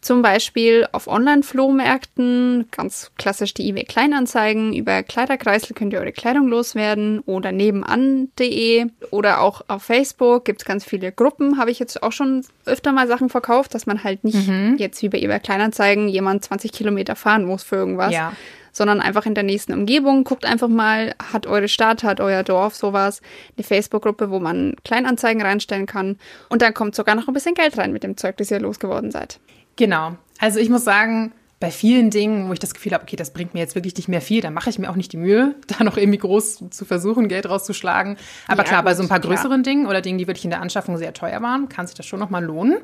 Zum 0.00 0.22
Beispiel 0.22 0.86
auf 0.92 1.08
Online-Flohmärkten, 1.08 2.66
ganz 2.70 3.10
klassisch 3.18 3.52
die 3.52 3.68
eBay 3.68 3.84
Kleinanzeigen. 3.84 4.72
Über 4.72 5.02
Kleiderkreisel 5.02 5.74
könnt 5.74 5.92
ihr 5.92 5.98
eure 5.98 6.12
Kleidung 6.12 6.46
loswerden 6.46 7.18
oder 7.20 7.50
nebenan.de 7.50 8.86
oder 9.10 9.40
auch 9.40 9.62
auf 9.66 9.82
Facebook 9.82 10.44
gibt 10.44 10.62
es 10.62 10.64
ganz 10.64 10.84
viele 10.84 11.10
Gruppen. 11.10 11.58
Habe 11.58 11.72
ich 11.72 11.80
jetzt 11.80 12.00
auch 12.02 12.12
schon 12.12 12.44
öfter 12.64 12.92
mal 12.92 13.08
Sachen 13.08 13.28
verkauft, 13.28 13.74
dass 13.74 13.86
man 13.86 14.04
halt 14.04 14.22
nicht 14.22 14.46
mhm. 14.46 14.76
jetzt 14.78 15.02
wie 15.02 15.08
bei 15.08 15.18
eBay 15.18 15.40
Kleinanzeigen 15.40 16.08
jemand 16.08 16.44
20 16.44 16.70
Kilometer 16.70 17.16
fahren 17.16 17.44
muss 17.44 17.64
für 17.64 17.76
irgendwas. 17.76 18.12
Ja 18.12 18.32
sondern 18.70 19.00
einfach 19.00 19.26
in 19.26 19.34
der 19.34 19.42
nächsten 19.42 19.74
Umgebung. 19.74 20.24
Guckt 20.24 20.46
einfach 20.46 20.68
mal, 20.68 21.14
hat 21.32 21.46
eure 21.46 21.68
Stadt, 21.68 22.04
hat 22.04 22.20
euer 22.20 22.44
Dorf 22.44 22.76
sowas, 22.76 23.20
eine 23.56 23.64
Facebook-Gruppe, 23.64 24.30
wo 24.30 24.38
man 24.38 24.76
Kleinanzeigen 24.84 25.42
reinstellen 25.42 25.86
kann. 25.86 26.16
Und 26.48 26.62
dann 26.62 26.72
kommt 26.74 26.94
sogar 26.94 27.14
noch 27.14 27.26
ein 27.28 27.34
bisschen 27.34 27.54
Geld 27.54 27.76
rein 27.76 27.92
mit 27.92 28.04
dem 28.04 28.16
Zeug, 28.16 28.36
das 28.36 28.50
ihr 28.50 28.60
losgeworden 28.60 29.10
seid. 29.10 29.40
Genau. 29.78 30.16
Also 30.38 30.58
ich 30.58 30.68
muss 30.68 30.84
sagen, 30.84 31.32
bei 31.60 31.70
vielen 31.70 32.10
Dingen, 32.10 32.48
wo 32.48 32.52
ich 32.52 32.58
das 32.58 32.74
Gefühl 32.74 32.92
habe, 32.92 33.04
okay, 33.04 33.16
das 33.16 33.32
bringt 33.32 33.54
mir 33.54 33.60
jetzt 33.60 33.74
wirklich 33.74 33.96
nicht 33.96 34.08
mehr 34.08 34.20
viel, 34.20 34.42
dann 34.42 34.52
mache 34.52 34.70
ich 34.70 34.78
mir 34.78 34.90
auch 34.90 34.96
nicht 34.96 35.12
die 35.12 35.16
Mühe, 35.16 35.54
da 35.78 35.82
noch 35.82 35.96
irgendwie 35.96 36.18
groß 36.18 36.64
zu 36.70 36.84
versuchen, 36.84 37.28
Geld 37.28 37.48
rauszuschlagen. 37.48 38.16
Aber 38.46 38.62
ja, 38.62 38.68
klar, 38.68 38.82
bei 38.82 38.94
so 38.94 39.02
ein 39.02 39.08
paar 39.08 39.20
größeren 39.20 39.60
ja. 39.60 39.62
Dingen 39.62 39.86
oder 39.86 40.02
Dingen, 40.02 40.18
die 40.18 40.26
wirklich 40.26 40.44
in 40.44 40.50
der 40.50 40.60
Anschaffung 40.60 40.98
sehr 40.98 41.14
teuer 41.14 41.40
waren, 41.40 41.68
kann 41.68 41.86
sich 41.86 41.96
das 41.96 42.06
schon 42.06 42.20
nochmal 42.20 42.44
lohnen. 42.44 42.78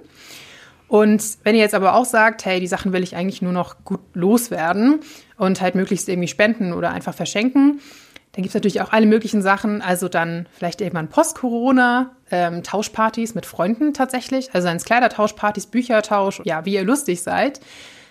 Und 0.87 1.39
wenn 1.43 1.55
ihr 1.55 1.63
jetzt 1.63 1.75
aber 1.75 1.95
auch 1.95 2.05
sagt, 2.05 2.45
hey, 2.45 2.61
die 2.61 2.67
Sachen 2.67 2.93
will 2.93 3.03
ich 3.03 3.17
eigentlich 3.17 3.43
nur 3.43 3.53
noch 3.53 3.85
gut 3.85 4.01
loswerden 4.13 5.01
und 5.37 5.61
halt 5.61 5.75
möglichst 5.75 6.09
irgendwie 6.09 6.29
spenden 6.29 6.73
oder 6.73 6.91
einfach 6.91 7.15
verschenken, 7.15 7.81
dann 8.35 8.43
gibt 8.43 8.49
es 8.49 8.55
natürlich 8.55 8.81
auch 8.81 8.93
alle 8.93 9.07
möglichen 9.07 9.43
Sachen. 9.43 9.81
Also 9.81 10.09
dann 10.09 10.47
vielleicht 10.53 10.81
irgendwann 10.81 11.09
Post-Corona, 11.09 12.17
ähm, 12.33 12.65
Tauschpartys 12.65 13.37
mit 13.37 13.47
Freunden 13.47 13.95
tatsächlich. 13.95 14.53
Also 14.53 14.67
es 14.69 14.85
Kleidertauschpartys, 14.85 15.67
Büchertausch, 15.67 16.41
ja, 16.45 16.65
wie 16.65 16.75
ihr 16.75 16.83
lustig 16.83 17.23
seid. 17.23 17.61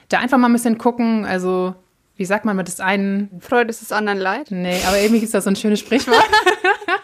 Da 0.07 0.19
einfach 0.19 0.37
mal 0.37 0.47
ein 0.47 0.53
bisschen 0.53 0.77
gucken. 0.77 1.25
Also, 1.25 1.75
wie 2.15 2.23
sagt 2.23 2.45
man 2.45 2.55
mit 2.55 2.69
das 2.69 2.79
einen? 2.79 3.29
Freude 3.41 3.69
ist 3.69 3.81
des 3.81 3.91
anderen 3.91 4.19
Leid? 4.19 4.47
Nee, 4.49 4.79
aber 4.87 4.97
irgendwie 4.97 5.19
gibt 5.19 5.25
es 5.25 5.31
da 5.31 5.41
so 5.41 5.49
ein 5.49 5.57
schönes 5.57 5.81
Sprichwort. 5.81 6.23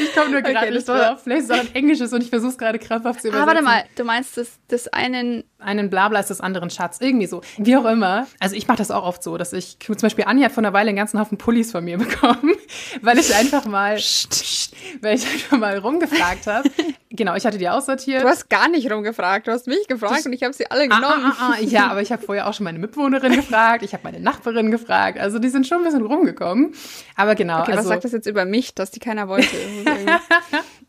ich 0.00 0.14
komme 0.14 0.30
nur 0.30 0.42
gerade 0.42 0.66
okay, 0.66 0.70
nicht 0.74 0.88
drauf. 0.88 1.20
Vielleicht 1.22 1.42
ist 1.42 1.50
es 1.50 1.56
auch 1.56 1.60
ein 1.60 1.74
Englisches 1.74 2.12
und 2.12 2.22
ich 2.22 2.30
versuche 2.30 2.50
es 2.52 2.58
gerade 2.58 2.78
krampfhaft 2.78 3.22
zu 3.22 3.28
übersetzen. 3.28 3.48
Ah, 3.48 3.54
warte 3.54 3.62
mal, 3.62 3.84
du 3.96 4.04
meinst 4.04 4.36
das, 4.36 4.58
das 4.68 4.88
einen... 4.88 5.44
Einen 5.58 5.90
Blabla 5.90 6.20
ist 6.20 6.30
des 6.30 6.40
anderen 6.40 6.70
Schatz. 6.70 6.98
Irgendwie 7.00 7.26
so. 7.26 7.42
Wie 7.58 7.76
auch 7.76 7.84
immer. 7.84 8.26
Also 8.38 8.56
ich 8.56 8.66
mache 8.66 8.78
das 8.78 8.90
auch 8.90 9.04
oft 9.04 9.22
so, 9.22 9.36
dass 9.36 9.52
ich, 9.52 9.76
zum 9.78 9.94
Beispiel 9.96 10.24
Anja 10.26 10.46
hat 10.46 10.52
vor 10.52 10.62
einer 10.62 10.72
Weile 10.72 10.88
einen 10.88 10.96
ganzen 10.96 11.20
Haufen 11.20 11.36
Pullis 11.36 11.70
von 11.70 11.84
mir 11.84 11.98
bekommen, 11.98 12.54
weil 13.02 13.18
ich 13.18 13.34
einfach 13.34 13.66
mal, 13.66 13.96
weil 15.02 15.16
ich 15.16 15.26
einfach 15.26 15.58
mal 15.58 15.76
rumgefragt 15.78 16.46
habe. 16.46 16.70
Genau, 17.12 17.34
ich 17.34 17.44
hatte 17.44 17.58
die 17.58 17.68
aussortiert. 17.68 18.22
Du 18.22 18.28
hast 18.28 18.48
gar 18.48 18.68
nicht 18.68 18.88
rumgefragt, 18.88 19.48
du 19.48 19.50
hast 19.50 19.66
mich 19.66 19.88
gefragt 19.88 20.18
das, 20.18 20.26
und 20.26 20.32
ich 20.32 20.44
habe 20.44 20.54
sie 20.54 20.70
alle 20.70 20.86
genommen. 20.86 21.04
Ah, 21.06 21.34
ah, 21.40 21.54
ah, 21.56 21.60
ja, 21.60 21.88
aber 21.88 22.02
ich 22.02 22.12
habe 22.12 22.22
vorher 22.22 22.46
auch 22.46 22.54
schon 22.54 22.62
meine 22.62 22.78
Mitbewohnerin 22.78 23.34
gefragt, 23.34 23.82
ich 23.82 23.92
habe 23.94 24.04
meine 24.04 24.20
Nachbarin 24.20 24.70
gefragt. 24.70 25.18
Also 25.18 25.40
die 25.40 25.48
sind 25.48 25.66
schon 25.66 25.78
ein 25.78 25.84
bisschen 25.84 26.06
rumgekommen. 26.06 26.72
Aber 27.16 27.34
genau. 27.34 27.62
Okay, 27.62 27.72
also, 27.72 27.82
was 27.82 27.88
sagt 27.88 28.04
das 28.04 28.12
jetzt 28.12 28.26
über 28.26 28.44
mich, 28.44 28.76
dass 28.76 28.92
die 28.92 29.00
keiner 29.00 29.26
wollte? 29.26 29.56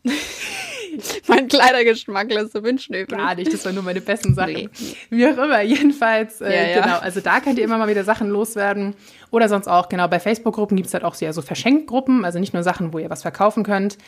mein 1.26 1.48
Kleidergeschmack 1.48 2.30
lässt 2.32 2.52
so 2.52 2.62
wünschen 2.62 2.94
übrig. 2.94 3.18
Gar 3.18 3.34
nicht, 3.34 3.52
das 3.52 3.64
waren 3.64 3.74
nur 3.74 3.84
meine 3.84 4.00
besten 4.00 4.34
Sachen. 4.34 4.52
Nee. 4.52 4.68
Wie 5.10 5.26
auch 5.26 5.36
immer, 5.36 5.62
jedenfalls, 5.62 6.40
äh, 6.40 6.74
ja, 6.74 6.82
genau. 6.82 6.98
Also 6.98 7.20
da 7.20 7.40
könnt 7.40 7.58
ihr 7.58 7.64
immer 7.64 7.78
mal 7.78 7.88
wieder 7.88 8.04
Sachen 8.04 8.28
loswerden. 8.28 8.94
Oder 9.30 9.48
sonst 9.48 9.68
auch, 9.68 9.88
genau, 9.88 10.08
bei 10.08 10.20
Facebook-Gruppen 10.20 10.76
gibt 10.76 10.88
es 10.88 10.94
halt 10.94 11.04
auch 11.04 11.14
sehr 11.14 11.32
so 11.32 11.42
Verschenkgruppen, 11.42 12.24
also 12.24 12.38
nicht 12.38 12.54
nur 12.54 12.62
Sachen, 12.62 12.92
wo 12.92 12.98
ihr 12.98 13.10
was 13.10 13.22
verkaufen 13.22 13.64
könnt. 13.64 13.98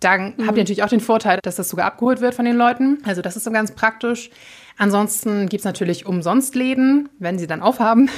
Dann 0.00 0.34
mhm. 0.36 0.46
habt 0.46 0.58
ihr 0.58 0.62
natürlich 0.62 0.82
auch 0.82 0.88
den 0.88 1.00
Vorteil, 1.00 1.38
dass 1.42 1.56
das 1.56 1.68
sogar 1.68 1.86
abgeholt 1.86 2.20
wird 2.20 2.34
von 2.34 2.44
den 2.44 2.56
Leuten. 2.56 2.98
Also 3.04 3.22
das 3.22 3.36
ist 3.36 3.44
so 3.44 3.50
ganz 3.50 3.72
praktisch. 3.72 4.30
Ansonsten 4.76 5.48
gibt 5.48 5.60
es 5.60 5.64
natürlich 5.64 6.06
Umsonstläden, 6.06 7.08
wenn 7.18 7.38
sie 7.38 7.46
dann 7.46 7.62
aufhaben. 7.62 8.10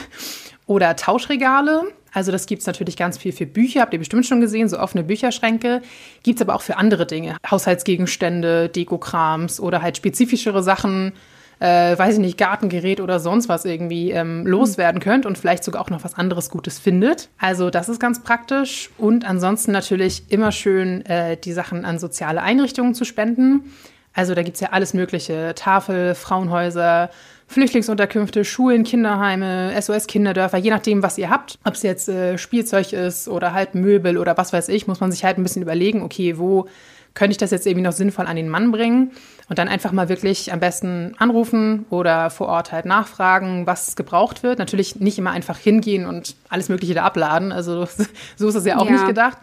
Oder 0.66 0.96
Tauschregale. 0.96 1.84
Also 2.12 2.32
das 2.32 2.46
gibt 2.46 2.60
es 2.60 2.66
natürlich 2.66 2.96
ganz 2.96 3.18
viel 3.18 3.32
für 3.32 3.46
Bücher, 3.46 3.82
habt 3.82 3.92
ihr 3.92 3.98
bestimmt 3.98 4.26
schon 4.26 4.40
gesehen, 4.40 4.68
so 4.68 4.78
offene 4.78 5.04
Bücherschränke. 5.04 5.82
Gibt 6.22 6.38
es 6.38 6.42
aber 6.42 6.54
auch 6.54 6.62
für 6.62 6.76
andere 6.76 7.06
Dinge, 7.06 7.36
Haushaltsgegenstände, 7.48 8.68
Dekokrams 8.68 9.60
oder 9.60 9.82
halt 9.82 9.96
spezifischere 9.96 10.62
Sachen, 10.62 11.12
äh, 11.60 11.98
weiß 11.98 12.14
ich 12.14 12.20
nicht, 12.20 12.38
Gartengerät 12.38 13.00
oder 13.00 13.20
sonst 13.20 13.48
was 13.48 13.64
irgendwie 13.64 14.12
ähm, 14.12 14.46
loswerden 14.46 15.00
könnt 15.00 15.26
und 15.26 15.38
vielleicht 15.38 15.64
sogar 15.64 15.82
auch 15.82 15.90
noch 15.90 16.04
was 16.04 16.14
anderes 16.14 16.50
Gutes 16.50 16.78
findet. 16.78 17.28
Also 17.38 17.70
das 17.70 17.88
ist 17.88 18.00
ganz 18.00 18.22
praktisch. 18.22 18.90
Und 18.96 19.24
ansonsten 19.24 19.72
natürlich 19.72 20.24
immer 20.28 20.52
schön, 20.52 21.04
äh, 21.06 21.36
die 21.36 21.52
Sachen 21.52 21.84
an 21.84 21.98
soziale 21.98 22.42
Einrichtungen 22.42 22.94
zu 22.94 23.04
spenden. 23.04 23.72
Also 24.14 24.34
da 24.34 24.42
gibt 24.42 24.56
es 24.56 24.60
ja 24.60 24.70
alles 24.70 24.94
Mögliche, 24.94 25.52
Tafel, 25.54 26.14
Frauenhäuser, 26.14 27.10
Flüchtlingsunterkünfte, 27.48 28.44
Schulen, 28.44 28.84
Kinderheime, 28.84 29.74
SOS-Kinderdörfer, 29.80 30.58
je 30.58 30.70
nachdem, 30.70 31.02
was 31.02 31.16
ihr 31.16 31.30
habt. 31.30 31.58
Ob 31.64 31.74
es 31.74 31.82
jetzt 31.82 32.08
äh, 32.08 32.36
Spielzeug 32.36 32.92
ist 32.92 33.26
oder 33.26 33.54
halt 33.54 33.74
Möbel 33.74 34.18
oder 34.18 34.36
was 34.36 34.52
weiß 34.52 34.68
ich, 34.68 34.86
muss 34.86 35.00
man 35.00 35.10
sich 35.10 35.24
halt 35.24 35.38
ein 35.38 35.42
bisschen 35.42 35.62
überlegen, 35.62 36.02
okay, 36.02 36.38
wo 36.38 36.68
könnte 37.14 37.32
ich 37.32 37.38
das 37.38 37.50
jetzt 37.50 37.66
irgendwie 37.66 37.84
noch 37.84 37.92
sinnvoll 37.92 38.26
an 38.26 38.36
den 38.36 38.50
Mann 38.50 38.70
bringen? 38.70 39.12
Und 39.48 39.58
dann 39.58 39.66
einfach 39.66 39.92
mal 39.92 40.10
wirklich 40.10 40.52
am 40.52 40.60
besten 40.60 41.14
anrufen 41.16 41.86
oder 41.88 42.28
vor 42.28 42.48
Ort 42.48 42.70
halt 42.70 42.84
nachfragen, 42.84 43.66
was 43.66 43.96
gebraucht 43.96 44.42
wird. 44.42 44.58
Natürlich 44.58 44.96
nicht 44.96 45.18
immer 45.18 45.30
einfach 45.30 45.56
hingehen 45.56 46.04
und 46.04 46.36
alles 46.50 46.68
Mögliche 46.68 46.92
da 46.92 47.04
abladen. 47.04 47.50
Also 47.50 47.88
so 48.36 48.48
ist 48.48 48.54
es 48.54 48.66
ja 48.66 48.76
auch 48.76 48.84
ja. 48.84 48.92
nicht 48.92 49.06
gedacht. 49.06 49.38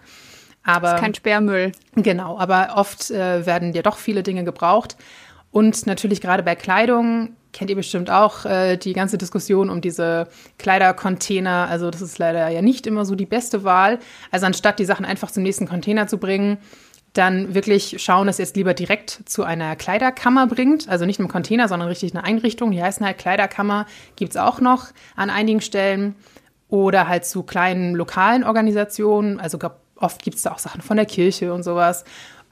Aber, 0.63 0.89
das 0.89 0.95
ist 0.95 1.01
kein 1.01 1.15
Sperrmüll. 1.15 1.71
Genau, 1.95 2.37
aber 2.37 2.73
oft 2.75 3.09
äh, 3.09 3.47
werden 3.47 3.73
ja 3.73 3.81
doch 3.81 3.97
viele 3.97 4.21
Dinge 4.21 4.43
gebraucht. 4.43 4.95
Und 5.51 5.87
natürlich 5.87 6.21
gerade 6.21 6.43
bei 6.43 6.55
Kleidung 6.55 7.35
kennt 7.55 7.69
ihr 7.69 7.75
bestimmt 7.75 8.11
auch 8.11 8.45
äh, 8.45 8.75
die 8.75 8.91
ganze 8.91 9.17
Diskussion 9.17 9.69
um 9.69 9.79
diese 9.79 10.27
Kleidercontainer. 10.59 11.67
Also 11.69 11.89
das 11.89 12.01
ist 12.01 12.19
leider 12.19 12.49
ja 12.49 12.61
nicht 12.61 12.85
immer 12.85 13.05
so 13.05 13.15
die 13.15 13.25
beste 13.25 13.63
Wahl. 13.63 13.99
Also 14.29 14.45
anstatt 14.45 14.77
die 14.77 14.85
Sachen 14.85 15.05
einfach 15.05 15.31
zum 15.31 15.41
nächsten 15.41 15.65
Container 15.65 16.07
zu 16.07 16.17
bringen, 16.17 16.57
dann 17.13 17.55
wirklich 17.55 18.03
schauen, 18.03 18.27
dass 18.27 18.39
ihr 18.39 18.43
es 18.43 18.55
lieber 18.55 18.73
direkt 18.73 19.21
zu 19.25 19.43
einer 19.43 19.77
Kleiderkammer 19.77 20.47
bringt. 20.47 20.89
Also 20.89 21.05
nicht 21.05 21.17
einem 21.19 21.29
Container, 21.29 21.69
sondern 21.69 21.87
richtig 21.87 22.13
eine 22.13 22.25
Einrichtung. 22.25 22.71
Die 22.71 22.83
heißen 22.83 23.05
halt 23.05 23.17
Kleiderkammer, 23.17 23.85
gibt 24.17 24.31
es 24.31 24.37
auch 24.37 24.59
noch 24.59 24.87
an 25.15 25.29
einigen 25.29 25.61
Stellen. 25.61 26.15
Oder 26.67 27.07
halt 27.07 27.25
zu 27.25 27.43
kleinen 27.43 27.95
lokalen 27.95 28.43
Organisationen. 28.43 29.39
Also 29.39 29.57
oft 29.95 30.23
gibt 30.23 30.35
es 30.35 30.41
da 30.43 30.51
auch 30.51 30.59
Sachen 30.59 30.81
von 30.81 30.97
der 30.97 31.05
Kirche 31.05 31.53
und 31.53 31.63
sowas. 31.63 32.03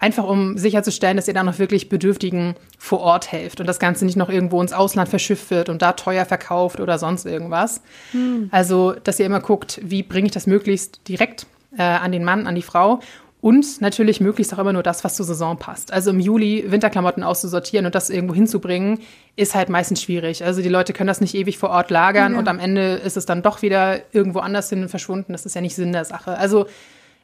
Einfach 0.04 0.28
um 0.28 0.58
sicherzustellen, 0.58 1.16
dass 1.16 1.30
ihr 1.30 1.34
dann 1.34 1.46
noch 1.46 1.60
wirklich 1.60 1.88
Bedürftigen 1.88 2.56
vor 2.78 3.00
Ort 3.00 3.32
helft 3.32 3.62
und 3.62 3.68
das 3.68 3.80
Ganze 3.80 4.04
nicht 4.04 4.18
noch 4.18 4.28
irgendwo 4.28 4.62
ins 4.62 4.74
Ausland 4.74 5.08
verschifft 5.08 5.50
wird 5.50 5.70
und 5.70 5.82
da 5.82 5.94
teuer 5.94 6.26
verkauft 6.26 6.82
oder 6.82 7.00
sonst 7.00 7.26
irgendwas. 7.26 7.82
Hm. 8.12 8.50
Also, 8.52 8.96
dass 9.02 9.18
ihr 9.22 9.26
immer 9.26 9.39
guckt, 9.39 9.80
wie 9.82 10.04
bringe 10.04 10.26
ich 10.26 10.34
das 10.34 10.46
möglichst 10.46 11.08
direkt 11.08 11.48
äh, 11.78 11.84
an 11.84 12.12
den 12.12 12.26
Mann, 12.26 12.48
an 12.48 12.56
die 12.56 12.62
Frau 12.62 13.00
und 13.39 13.80
natürlich 13.80 14.20
möglichst 14.20 14.54
auch 14.54 14.60
immer 14.60 14.74
nur 14.74 14.84
das, 14.84 15.06
was 15.06 15.16
zur 15.16 15.26
Saison 15.26 15.58
passt. 15.58 15.94
Also 15.94 16.10
im 16.10 16.20
Juli 16.20 16.66
Winterklamotten 16.68 17.24
auszusortieren 17.24 17.86
und 17.86 17.96
das 17.96 18.10
irgendwo 18.10 18.36
hinzubringen, 18.36 19.00
ist 19.38 19.56
halt 19.56 19.70
meistens 19.70 20.02
schwierig. 20.02 20.44
Also 20.44 20.62
die 20.62 20.68
Leute 20.68 20.92
können 20.92 21.08
das 21.08 21.22
nicht 21.22 21.34
ewig 21.34 21.58
vor 21.58 21.70
Ort 21.70 21.92
lagern 21.92 22.34
ja. 22.34 22.39
und 22.39 22.50
am 22.50 22.60
Ende 22.60 22.96
ist 22.96 23.16
es 23.16 23.26
dann 23.26 23.42
doch 23.42 23.62
wieder 23.62 24.02
irgendwo 24.12 24.39
anders 24.39 24.70
hin 24.70 24.89
verschwunden. 24.89 25.32
Das 25.32 25.46
ist 25.46 25.56
ja 25.56 25.62
nicht 25.62 25.76
Sinn 25.76 25.94
der 25.94 26.04
Sache. 26.04 26.38
Also 26.38 26.68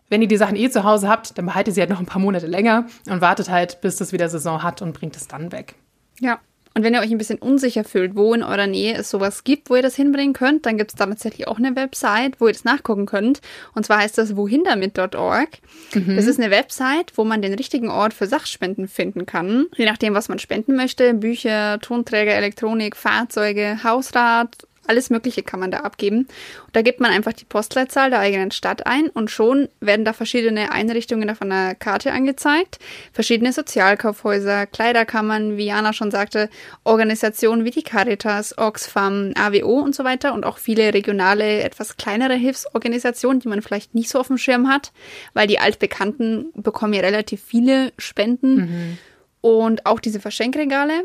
wenn 0.10 0.22
ihr 0.22 0.28
die 0.28 0.38
Sachen 0.38 0.56
eh 0.56 0.70
zu 0.70 0.84
Hause 0.84 1.08
habt, 1.08 1.38
dann 1.38 1.46
behaltet 1.46 1.76
sie 1.76 1.82
halt 1.82 1.90
noch 1.90 2.00
ein 2.00 2.06
paar 2.06 2.22
Monate 2.22 2.48
länger 2.48 2.88
und 3.10 3.22
wartet 3.22 3.50
halt, 3.50 3.82
bis 3.82 3.98
das 3.98 4.12
wieder 4.12 4.30
Saison 4.30 4.64
hat 4.64 4.82
und 4.82 4.94
bringt 4.94 5.16
es 5.16 5.28
dann 5.28 5.52
weg. 5.52 5.76
Ja. 6.20 6.40
Und 6.76 6.84
wenn 6.84 6.94
ihr 6.94 7.02
euch 7.02 7.12
ein 7.12 7.18
bisschen 7.18 7.40
unsicher 7.40 7.84
fühlt, 7.84 8.16
wo 8.16 8.34
in 8.34 8.44
eurer 8.44 8.68
Nähe 8.68 8.96
es 8.96 9.10
sowas 9.10 9.44
gibt, 9.44 9.70
wo 9.70 9.76
ihr 9.76 9.82
das 9.82 9.96
hinbringen 9.96 10.34
könnt, 10.34 10.66
dann 10.66 10.78
gibt 10.78 10.92
es 10.92 10.96
da 10.96 11.08
tatsächlich 11.08 11.48
auch 11.48 11.58
eine 11.58 11.76
Website, 11.76 12.40
wo 12.40 12.48
ihr 12.48 12.54
das 12.54 12.64
nachgucken 12.64 13.06
könnt. 13.06 13.42
Und 13.74 13.86
zwar 13.86 13.98
heißt 13.98 14.18
das 14.18 14.36
wohindamit.org. 14.36 15.50
Mhm. 15.94 16.16
Das 16.16 16.26
ist 16.26 16.40
eine 16.40 16.52
Website, 16.52 17.14
wo 17.16 17.26
man 17.26 17.42
den 17.42 17.56
richtigen 17.56 17.90
Ort 17.90 18.14
für 18.14 18.28
Sachspenden 18.28 18.88
finden 18.88 19.26
kann. 19.26 19.66
Je 19.76 19.86
nachdem, 19.86 20.14
was 20.14 20.30
man 20.30 20.40
spenden 20.40 20.76
möchte. 20.76 21.16
Bücher, 21.16 21.80
Tonträger, 21.82 22.34
Elektronik, 22.34 22.96
Fahrzeuge, 22.96 23.84
Hausrat, 23.84 24.68
Alles 24.90 25.12
Mögliche 25.12 25.44
kann 25.44 25.60
man 25.60 25.70
da 25.70 25.82
abgeben. 25.82 26.22
Und 26.66 26.76
da 26.76 26.82
gibt 26.82 27.00
man 27.00 27.12
einfach 27.12 27.34
die 27.34 27.46
Postleitzahl 27.46 28.10
der 28.10 28.20
eigenen 28.20 28.50
Stadt 28.50 28.88
ein 28.88 29.08
und 29.10 29.30
schon 29.30 29.70
werden 29.82 30.04
da 30.04 30.14
verschiedene 30.14 30.72
Einrichtungen 30.72 31.30
auf 31.30 31.44
einer 31.44 31.76
Karte 31.76 32.12
angezeigt. 32.12 32.80
Verschiedene 33.14 33.54
Sozialkaufhäuser, 33.54 34.66
Kleiderkammern, 34.66 35.58
wie 35.58 35.68
Jana 35.68 35.94
schon 35.94 36.10
sagte, 36.10 36.50
Organisationen 36.84 37.66
wie 37.66 37.70
die 37.70 37.84
Caritas, 37.84 38.58
Oxfam, 38.58 39.34
AWO 39.36 39.80
und 39.80 39.94
so 39.94 40.04
weiter 40.04 40.34
und 40.34 40.44
auch 40.44 40.58
viele 40.58 40.92
regionale, 40.92 41.62
etwas 41.62 41.96
kleinere 41.98 42.34
Hilfsorganisationen, 42.34 43.42
die 43.42 43.48
man 43.48 43.62
vielleicht 43.62 43.94
nicht 43.94 44.10
so 44.10 44.20
auf 44.20 44.28
dem 44.28 44.40
Schirm 44.40 44.70
hat, 44.70 44.92
weil 45.36 45.46
die 45.46 45.60
Altbekannten 45.60 46.52
bekommen 46.56 46.94
ja 46.94 47.02
relativ 47.02 47.44
viele 47.44 47.94
Spenden. 48.00 48.56
Mhm. 48.56 48.98
Und 49.42 49.86
auch 49.86 50.00
diese 50.00 50.20
Verschenkregale, 50.20 51.04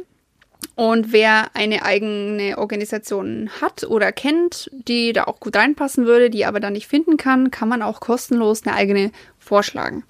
und 0.74 1.12
wer 1.12 1.54
eine 1.54 1.84
eigene 1.84 2.58
Organisation 2.58 3.50
hat 3.60 3.84
oder 3.84 4.12
kennt, 4.12 4.70
die 4.72 5.12
da 5.12 5.24
auch 5.24 5.40
gut 5.40 5.56
reinpassen 5.56 6.06
würde, 6.06 6.30
die 6.30 6.44
aber 6.44 6.60
dann 6.60 6.72
nicht 6.72 6.86
finden 6.86 7.16
kann, 7.16 7.50
kann 7.50 7.68
man 7.68 7.82
auch 7.82 8.00
kostenlos 8.00 8.66
eine 8.66 8.74
eigene 8.74 9.12
vorschlagen. 9.38 10.04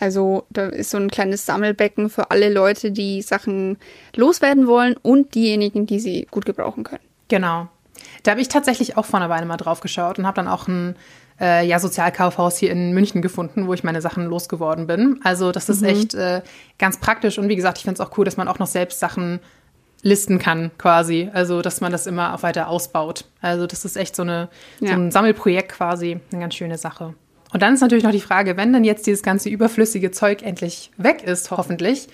Also 0.00 0.44
da 0.50 0.66
ist 0.66 0.90
so 0.90 0.98
ein 0.98 1.10
kleines 1.10 1.44
Sammelbecken 1.44 2.08
für 2.08 2.30
alle 2.30 2.52
Leute, 2.52 2.92
die 2.92 3.22
Sachen 3.22 3.78
loswerden 4.14 4.66
wollen 4.66 4.96
und 4.96 5.34
diejenigen, 5.34 5.86
die 5.86 5.98
sie 5.98 6.28
gut 6.30 6.46
gebrauchen 6.46 6.84
können. 6.84 7.02
Genau. 7.28 7.68
Da 8.22 8.30
habe 8.32 8.40
ich 8.40 8.48
tatsächlich 8.48 8.96
auch 8.96 9.04
vor 9.04 9.20
einer 9.20 9.28
Weile 9.28 9.46
mal 9.46 9.56
drauf 9.56 9.80
geschaut 9.80 10.18
und 10.18 10.26
habe 10.26 10.36
dann 10.36 10.48
auch 10.48 10.68
ein 10.68 10.94
äh, 11.40 11.66
ja, 11.66 11.78
Sozialkaufhaus 11.78 12.58
hier 12.58 12.70
in 12.70 12.92
München 12.92 13.22
gefunden, 13.22 13.66
wo 13.66 13.74
ich 13.74 13.84
meine 13.84 14.00
Sachen 14.00 14.26
losgeworden 14.26 14.86
bin. 14.86 15.20
Also 15.24 15.52
das 15.52 15.68
ist 15.68 15.82
mhm. 15.82 15.88
echt 15.88 16.14
äh, 16.14 16.42
ganz 16.78 16.98
praktisch 16.98 17.38
und 17.38 17.48
wie 17.48 17.56
gesagt, 17.56 17.78
ich 17.78 17.84
finde 17.84 18.00
es 18.00 18.06
auch 18.06 18.16
cool, 18.18 18.24
dass 18.24 18.36
man 18.36 18.48
auch 18.48 18.58
noch 18.58 18.66
selbst 18.66 19.00
Sachen 19.00 19.40
listen 20.02 20.38
kann, 20.38 20.70
quasi. 20.78 21.28
Also, 21.32 21.62
dass 21.62 21.80
man 21.80 21.92
das 21.92 22.06
immer 22.06 22.34
auch 22.34 22.42
weiter 22.42 22.68
ausbaut. 22.68 23.24
Also, 23.40 23.66
das 23.66 23.84
ist 23.84 23.96
echt 23.96 24.16
so, 24.16 24.22
eine, 24.22 24.48
ja. 24.80 24.88
so 24.88 24.94
ein 24.94 25.10
Sammelprojekt 25.10 25.72
quasi, 25.72 26.20
eine 26.30 26.40
ganz 26.40 26.54
schöne 26.54 26.78
Sache. 26.78 27.14
Und 27.52 27.62
dann 27.62 27.74
ist 27.74 27.80
natürlich 27.80 28.04
noch 28.04 28.12
die 28.12 28.20
Frage, 28.20 28.56
wenn 28.56 28.72
dann 28.72 28.84
jetzt 28.84 29.06
dieses 29.06 29.22
ganze 29.22 29.48
überflüssige 29.48 30.10
Zeug 30.10 30.42
endlich 30.42 30.90
weg 30.96 31.22
ist, 31.22 31.50
hoffentlich, 31.50 32.08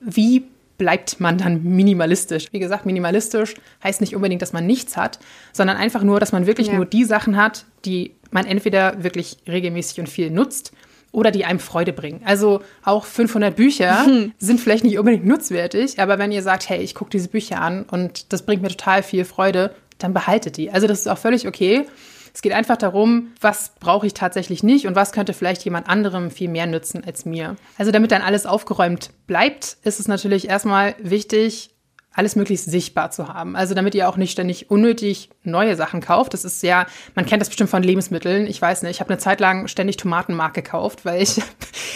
wie 0.00 0.44
bleibt 0.78 1.20
man 1.20 1.36
dann 1.38 1.62
minimalistisch? 1.62 2.46
Wie 2.52 2.58
gesagt, 2.58 2.86
minimalistisch 2.86 3.54
heißt 3.84 4.00
nicht 4.00 4.16
unbedingt, 4.16 4.42
dass 4.42 4.52
man 4.52 4.66
nichts 4.66 4.96
hat, 4.96 5.18
sondern 5.52 5.76
einfach 5.76 6.02
nur, 6.02 6.18
dass 6.18 6.32
man 6.32 6.46
wirklich 6.46 6.68
ja. 6.68 6.74
nur 6.74 6.86
die 6.86 7.04
Sachen 7.04 7.36
hat, 7.36 7.66
die 7.84 8.14
man 8.30 8.46
entweder 8.46 9.04
wirklich 9.04 9.36
regelmäßig 9.46 10.00
und 10.00 10.08
viel 10.08 10.30
nutzt 10.30 10.72
oder 11.12 11.30
die 11.30 11.44
einem 11.44 11.58
Freude 11.58 11.92
bringen. 11.92 12.22
Also 12.24 12.60
auch 12.84 13.04
500 13.04 13.54
Bücher 13.54 14.04
hm. 14.06 14.32
sind 14.38 14.60
vielleicht 14.60 14.84
nicht 14.84 14.98
unbedingt 14.98 15.26
nutzwertig, 15.26 15.98
aber 16.00 16.18
wenn 16.18 16.32
ihr 16.32 16.42
sagt, 16.42 16.68
hey, 16.68 16.80
ich 16.80 16.94
gucke 16.94 17.10
diese 17.10 17.28
Bücher 17.28 17.60
an 17.60 17.84
und 17.84 18.32
das 18.32 18.46
bringt 18.46 18.62
mir 18.62 18.68
total 18.68 19.02
viel 19.02 19.24
Freude, 19.24 19.74
dann 19.98 20.14
behaltet 20.14 20.56
die. 20.56 20.70
Also 20.70 20.86
das 20.86 21.00
ist 21.00 21.08
auch 21.08 21.18
völlig 21.18 21.46
okay. 21.46 21.86
Es 22.32 22.42
geht 22.42 22.52
einfach 22.52 22.76
darum, 22.76 23.32
was 23.40 23.72
brauche 23.80 24.06
ich 24.06 24.14
tatsächlich 24.14 24.62
nicht 24.62 24.86
und 24.86 24.94
was 24.94 25.12
könnte 25.12 25.32
vielleicht 25.32 25.64
jemand 25.64 25.88
anderem 25.88 26.30
viel 26.30 26.48
mehr 26.48 26.66
nützen 26.66 27.02
als 27.04 27.24
mir. 27.24 27.56
Also 27.76 27.90
damit 27.90 28.12
dann 28.12 28.22
alles 28.22 28.46
aufgeräumt 28.46 29.10
bleibt, 29.26 29.78
ist 29.82 29.98
es 29.98 30.06
natürlich 30.06 30.48
erstmal 30.48 30.94
wichtig, 31.00 31.70
alles 32.12 32.34
möglichst 32.34 32.68
sichtbar 32.68 33.10
zu 33.10 33.28
haben. 33.28 33.54
Also 33.54 33.74
damit 33.74 33.94
ihr 33.94 34.08
auch 34.08 34.16
nicht 34.16 34.32
ständig 34.32 34.70
unnötig 34.70 35.30
neue 35.44 35.76
Sachen 35.76 36.00
kauft. 36.00 36.34
Das 36.34 36.44
ist 36.44 36.62
ja, 36.62 36.86
man 37.14 37.24
kennt 37.24 37.40
das 37.40 37.48
bestimmt 37.48 37.70
von 37.70 37.82
Lebensmitteln. 37.82 38.46
Ich 38.46 38.60
weiß 38.60 38.82
nicht, 38.82 38.92
ich 38.92 39.00
habe 39.00 39.10
eine 39.10 39.18
Zeit 39.18 39.38
lang 39.38 39.68
ständig 39.68 39.96
Tomatenmark 39.96 40.54
gekauft, 40.54 41.04
weil 41.04 41.22
ich 41.22 41.40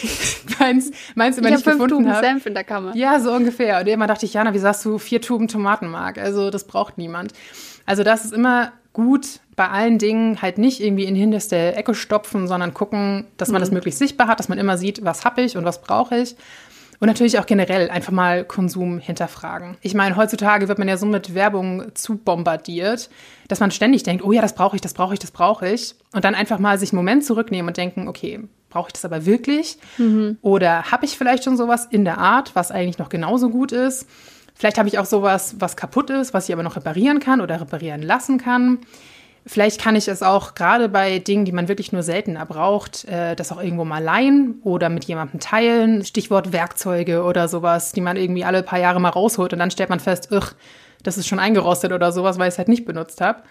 meins, 0.61 0.93
meins 1.15 1.39
immer 1.39 1.49
ich 1.49 1.57
nicht 1.57 1.65
gefunden 1.65 2.11
habe. 2.13 2.25
Senf 2.25 2.47
in 2.47 2.55
der 2.55 2.65
Kammer. 2.65 2.95
Ja, 2.95 3.19
so 3.19 3.33
ungefähr. 3.33 3.81
Und 3.81 3.89
immer 3.89 4.07
dachte 4.07 4.25
ich, 4.27 4.35
Jana, 4.35 4.55
wie 4.55 4.59
sagst 4.59 4.85
du 4.85 4.99
vier 4.99 5.21
Tuben 5.21 5.49
Tomatenmark? 5.49 6.19
Also 6.19 6.51
das 6.51 6.65
braucht 6.65 6.97
niemand. 6.97 7.33
Also 7.85 8.05
das 8.05 8.25
ist 8.25 8.33
immer 8.33 8.73
gut 8.93 9.41
bei 9.57 9.69
allen 9.69 9.99
Dingen 9.99 10.41
halt 10.41 10.59
nicht 10.59 10.81
irgendwie 10.81 11.05
in 11.05 11.17
hinterste 11.17 11.75
Ecke 11.75 11.95
stopfen, 11.95 12.47
sondern 12.47 12.73
gucken, 12.73 13.27
dass 13.37 13.49
man 13.49 13.61
mhm. 13.61 13.65
das 13.65 13.71
möglichst 13.73 13.99
sichtbar 13.99 14.29
hat, 14.29 14.39
dass 14.39 14.49
man 14.49 14.59
immer 14.59 14.79
sieht, 14.79 15.05
was 15.05 15.25
habe 15.25 15.43
ich 15.43 15.57
und 15.57 15.65
was 15.65 15.83
brauche 15.83 16.17
ich. 16.17 16.37
Und 17.05 17.09
natürlich 17.09 17.39
auch 17.39 17.45
generell 17.45 17.91
einfach 17.91 18.13
mal 18.13 18.45
Konsum 18.47 18.99
hinterfragen. 18.99 19.77
Ich 19.83 19.93
meine, 19.93 20.17
heutzutage 20.17 20.69
wird 20.69 20.79
man 20.79 20.89
ja 20.89 20.97
so 20.97 21.05
mit 21.05 21.35
Werbung 21.35 21.95
zu 21.95 22.17
bombardiert, 22.17 23.11
dass 23.47 23.61
man 23.61 23.71
ständig 23.73 24.05
denkt, 24.05 24.25
oh 24.25 24.33
ja, 24.33 24.41
das 24.41 24.55
brauche 24.55 24.75
ich, 24.75 24.81
das 24.81 24.95
brauche 24.95 25.13
ich, 25.13 25.21
das 25.21 25.31
brauche 25.31 25.69
ich. 25.69 25.97
Und 26.15 26.25
dann 26.25 26.35
einfach 26.35 26.59
mal 26.59 26.79
sich 26.79 26.93
einen 26.93 26.97
Moment 26.97 27.23
zurücknehmen 27.23 27.69
und 27.69 27.77
denken, 27.77 28.09
okay, 28.09 28.49
brauche 28.71 28.89
ich 28.89 28.95
das 28.95 29.05
aber 29.05 29.27
wirklich? 29.27 29.77
Mhm. 29.99 30.39
Oder 30.41 30.93
habe 30.93 31.05
ich 31.05 31.19
vielleicht 31.19 31.45
schon 31.45 31.59
sowas 31.59 31.87
in 31.91 32.07
der 32.07 32.17
Art, 32.17 32.57
was 32.57 32.71
eigentlich 32.71 32.97
noch 32.97 33.11
genauso 33.11 33.51
gut 33.51 33.73
ist? 33.73 34.09
Vielleicht 34.55 34.79
habe 34.79 34.89
ich 34.89 34.99
auch 34.99 35.05
sowas, 35.05 35.57
was 35.59 35.77
kaputt 35.77 36.09
ist, 36.09 36.33
was 36.33 36.49
ich 36.49 36.55
aber 36.55 36.63
noch 36.63 36.77
reparieren 36.77 37.21
kann 37.21 37.43
oder 37.43 37.61
reparieren 37.61 38.01
lassen 38.01 38.39
kann. 38.39 38.79
Vielleicht 39.47 39.81
kann 39.81 39.95
ich 39.95 40.09
es 40.09 40.23
auch 40.23 40.55
gerade 40.55 40.89
bei 40.89 41.19
Dingen, 41.19 41.45
die 41.45 41.53
man 41.53 41.69
wirklich 41.69 41.93
nur 41.93 42.03
seltener 42.03 42.47
braucht, 42.47 43.05
äh, 43.05 43.37
das 43.37 43.53
auch 43.53 43.63
irgendwo 43.63 43.85
mal 43.85 44.03
leihen 44.03 44.61
oder 44.63 44.89
mit 44.89 45.05
jemandem 45.05 45.39
teilen. 45.39 46.05
Stichwort 46.05 46.53
Werkzeuge 46.53 47.23
oder 47.25 47.47
sowas, 47.47 47.93
die 47.93 48.01
man 48.01 48.17
irgendwie 48.17 48.45
alle 48.45 48.63
paar 48.63 48.79
Jahre 48.79 49.01
mal 49.01 49.11
rausholt 49.11 49.53
und 49.53 49.59
dann 49.59 49.71
stellt 49.71 49.91
man 49.91 50.01
fest, 50.01 50.31
ugh, 50.33 50.55
das 51.03 51.19
ist 51.19 51.29
schon 51.29 51.39
eingerostet 51.39 51.93
oder 51.93 52.11
sowas, 52.11 52.39
weil 52.39 52.49
ich 52.49 52.55
es 52.55 52.59
halt 52.59 52.69
nicht 52.69 52.87
benutzt 52.87 53.21
habe. 53.21 53.43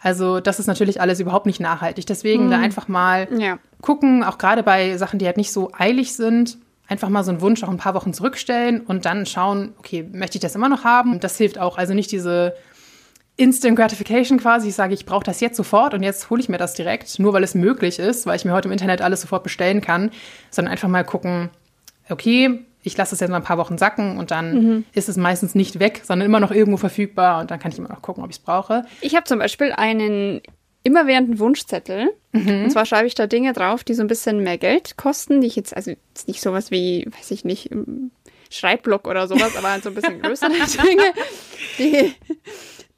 Also 0.00 0.38
das 0.40 0.60
ist 0.60 0.68
natürlich 0.68 1.00
alles 1.00 1.18
überhaupt 1.18 1.46
nicht 1.46 1.60
nachhaltig. 1.60 2.06
Deswegen 2.06 2.46
mhm. 2.46 2.50
da 2.50 2.58
einfach 2.58 2.86
mal 2.86 3.28
ja. 3.36 3.58
gucken, 3.80 4.22
auch 4.22 4.38
gerade 4.38 4.62
bei 4.62 4.96
Sachen, 4.96 5.18
die 5.18 5.26
halt 5.26 5.36
nicht 5.36 5.52
so 5.52 5.70
eilig 5.76 6.14
sind, 6.14 6.58
einfach 6.88 7.08
mal 7.08 7.24
so 7.24 7.30
einen 7.30 7.40
Wunsch 7.40 7.64
auch 7.64 7.68
ein 7.68 7.78
paar 7.78 7.94
Wochen 7.94 8.12
zurückstellen 8.12 8.80
und 8.80 9.06
dann 9.06 9.26
schauen, 9.26 9.74
okay, 9.78 10.08
möchte 10.12 10.38
ich 10.38 10.42
das 10.42 10.54
immer 10.54 10.68
noch 10.68 10.84
haben? 10.84 11.20
Das 11.20 11.36
hilft 11.36 11.58
auch. 11.58 11.78
Also 11.78 11.94
nicht 11.94 12.12
diese 12.12 12.54
Instant 13.42 13.76
Gratification 13.76 14.38
quasi. 14.38 14.68
Ich 14.68 14.74
sage, 14.74 14.94
ich 14.94 15.04
brauche 15.04 15.24
das 15.24 15.40
jetzt 15.40 15.56
sofort 15.56 15.94
und 15.94 16.02
jetzt 16.04 16.30
hole 16.30 16.40
ich 16.40 16.48
mir 16.48 16.58
das 16.58 16.74
direkt, 16.74 17.18
nur 17.18 17.32
weil 17.32 17.42
es 17.42 17.54
möglich 17.56 17.98
ist, 17.98 18.24
weil 18.24 18.36
ich 18.36 18.44
mir 18.44 18.52
heute 18.52 18.68
im 18.68 18.72
Internet 18.72 19.02
alles 19.02 19.20
sofort 19.20 19.42
bestellen 19.42 19.80
kann, 19.80 20.12
sondern 20.50 20.70
einfach 20.70 20.88
mal 20.88 21.04
gucken, 21.04 21.50
okay, 22.08 22.60
ich 22.84 22.96
lasse 22.96 23.14
es 23.16 23.20
jetzt 23.20 23.30
mal 23.30 23.38
ein 23.38 23.42
paar 23.42 23.58
Wochen 23.58 23.78
sacken 23.78 24.16
und 24.16 24.30
dann 24.30 24.54
mhm. 24.54 24.84
ist 24.92 25.08
es 25.08 25.16
meistens 25.16 25.56
nicht 25.56 25.80
weg, 25.80 26.02
sondern 26.04 26.26
immer 26.26 26.38
noch 26.38 26.52
irgendwo 26.52 26.76
verfügbar 26.76 27.40
und 27.40 27.50
dann 27.50 27.58
kann 27.58 27.72
ich 27.72 27.78
immer 27.78 27.88
noch 27.88 28.02
gucken, 28.02 28.22
ob 28.22 28.30
ich 28.30 28.36
es 28.36 28.42
brauche. 28.42 28.84
Ich 29.00 29.16
habe 29.16 29.24
zum 29.24 29.40
Beispiel 29.40 29.72
einen 29.72 30.40
immerwährenden 30.84 31.38
Wunschzettel. 31.38 32.12
Mhm. 32.32 32.64
Und 32.64 32.70
zwar 32.70 32.86
schreibe 32.86 33.06
ich 33.06 33.14
da 33.14 33.26
Dinge 33.26 33.52
drauf, 33.52 33.84
die 33.84 33.94
so 33.94 34.02
ein 34.02 34.08
bisschen 34.08 34.42
mehr 34.42 34.58
Geld 34.58 34.96
kosten, 34.96 35.40
die 35.40 35.46
ich 35.46 35.56
jetzt, 35.56 35.76
also 35.76 35.90
jetzt 35.90 36.28
nicht 36.28 36.40
sowas 36.40 36.70
wie, 36.70 37.08
weiß 37.18 37.30
ich 37.32 37.44
nicht, 37.44 37.70
Schreibblock 38.50 39.06
oder 39.06 39.26
sowas, 39.28 39.56
aber 39.56 39.80
so 39.80 39.88
ein 39.88 39.94
bisschen 39.94 40.20
größere 40.22 40.50
Dinge, 40.50 41.04
die, 41.78 42.14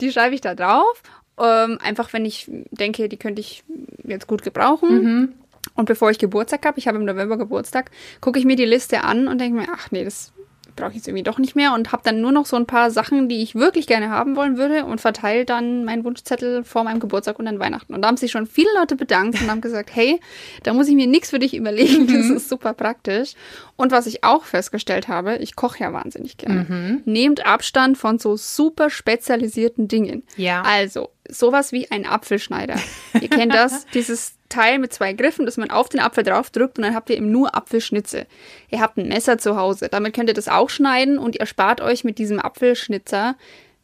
die 0.04 0.12
schreibe 0.12 0.34
ich 0.34 0.40
da 0.40 0.54
drauf. 0.54 1.02
Ähm, 1.38 1.78
einfach, 1.82 2.12
wenn 2.12 2.24
ich 2.24 2.48
denke, 2.70 3.08
die 3.08 3.16
könnte 3.16 3.40
ich 3.40 3.64
jetzt 4.04 4.26
gut 4.26 4.42
gebrauchen. 4.42 5.02
Mhm. 5.02 5.32
Und 5.74 5.86
bevor 5.86 6.10
ich 6.10 6.18
Geburtstag 6.18 6.64
habe, 6.66 6.78
ich 6.78 6.86
habe 6.86 6.98
im 6.98 7.04
November 7.04 7.36
Geburtstag, 7.36 7.90
gucke 8.20 8.38
ich 8.38 8.44
mir 8.44 8.56
die 8.56 8.64
Liste 8.64 9.02
an 9.02 9.26
und 9.26 9.40
denke 9.40 9.58
mir, 9.58 9.66
ach 9.72 9.90
nee, 9.90 10.04
das 10.04 10.32
brauche 10.76 10.90
ich 10.90 10.96
jetzt 10.96 11.08
irgendwie 11.08 11.22
doch 11.22 11.38
nicht 11.38 11.56
mehr 11.56 11.72
und 11.74 11.92
habe 11.92 12.02
dann 12.04 12.20
nur 12.20 12.32
noch 12.32 12.46
so 12.46 12.56
ein 12.56 12.66
paar 12.66 12.90
Sachen, 12.90 13.28
die 13.28 13.42
ich 13.42 13.54
wirklich 13.54 13.86
gerne 13.86 14.10
haben 14.10 14.36
wollen 14.36 14.56
würde 14.56 14.84
und 14.84 15.00
verteile 15.00 15.44
dann 15.44 15.84
meinen 15.84 16.04
Wunschzettel 16.04 16.64
vor 16.64 16.84
meinem 16.84 17.00
Geburtstag 17.00 17.38
und 17.38 17.46
dann 17.46 17.58
Weihnachten. 17.58 17.94
Und 17.94 18.02
da 18.02 18.08
haben 18.08 18.16
sich 18.16 18.30
schon 18.30 18.46
viele 18.46 18.68
Leute 18.78 18.96
bedankt 18.96 19.40
und 19.40 19.50
haben 19.50 19.60
gesagt, 19.60 19.90
hey, 19.94 20.20
da 20.62 20.72
muss 20.72 20.88
ich 20.88 20.94
mir 20.94 21.06
nichts 21.06 21.30
für 21.30 21.38
dich 21.38 21.54
überlegen, 21.54 22.06
das 22.12 22.26
mhm. 22.26 22.36
ist 22.36 22.48
super 22.48 22.74
praktisch. 22.74 23.34
Und 23.76 23.92
was 23.92 24.06
ich 24.06 24.24
auch 24.24 24.44
festgestellt 24.44 25.08
habe, 25.08 25.36
ich 25.36 25.56
koche 25.56 25.80
ja 25.80 25.92
wahnsinnig 25.92 26.36
gerne. 26.36 26.66
Mhm. 26.68 27.02
Nehmt 27.04 27.46
Abstand 27.46 27.98
von 27.98 28.18
so 28.18 28.36
super 28.36 28.90
spezialisierten 28.90 29.88
Dingen. 29.88 30.22
Ja. 30.36 30.62
Also, 30.62 31.10
sowas 31.38 31.72
wie 31.72 31.90
ein 31.90 32.06
Apfelschneider. 32.06 32.76
Ihr 33.20 33.28
kennt 33.28 33.54
das, 33.54 33.86
dieses 33.94 34.34
Teil 34.48 34.78
mit 34.78 34.92
zwei 34.92 35.12
Griffen, 35.12 35.46
dass 35.46 35.56
man 35.56 35.70
auf 35.70 35.88
den 35.88 36.00
Apfel 36.00 36.24
drauf 36.24 36.50
drückt 36.50 36.78
und 36.78 36.84
dann 36.84 36.94
habt 36.94 37.10
ihr 37.10 37.16
eben 37.16 37.30
nur 37.30 37.54
Apfelschnitze. 37.56 38.26
Ihr 38.70 38.80
habt 38.80 38.96
ein 38.96 39.08
Messer 39.08 39.38
zu 39.38 39.56
Hause, 39.56 39.88
damit 39.88 40.14
könnt 40.14 40.28
ihr 40.28 40.34
das 40.34 40.48
auch 40.48 40.70
schneiden 40.70 41.18
und 41.18 41.36
ihr 41.38 41.46
spart 41.46 41.80
euch 41.80 42.04
mit 42.04 42.18
diesem 42.18 42.38
Apfelschnitzer 42.38 43.36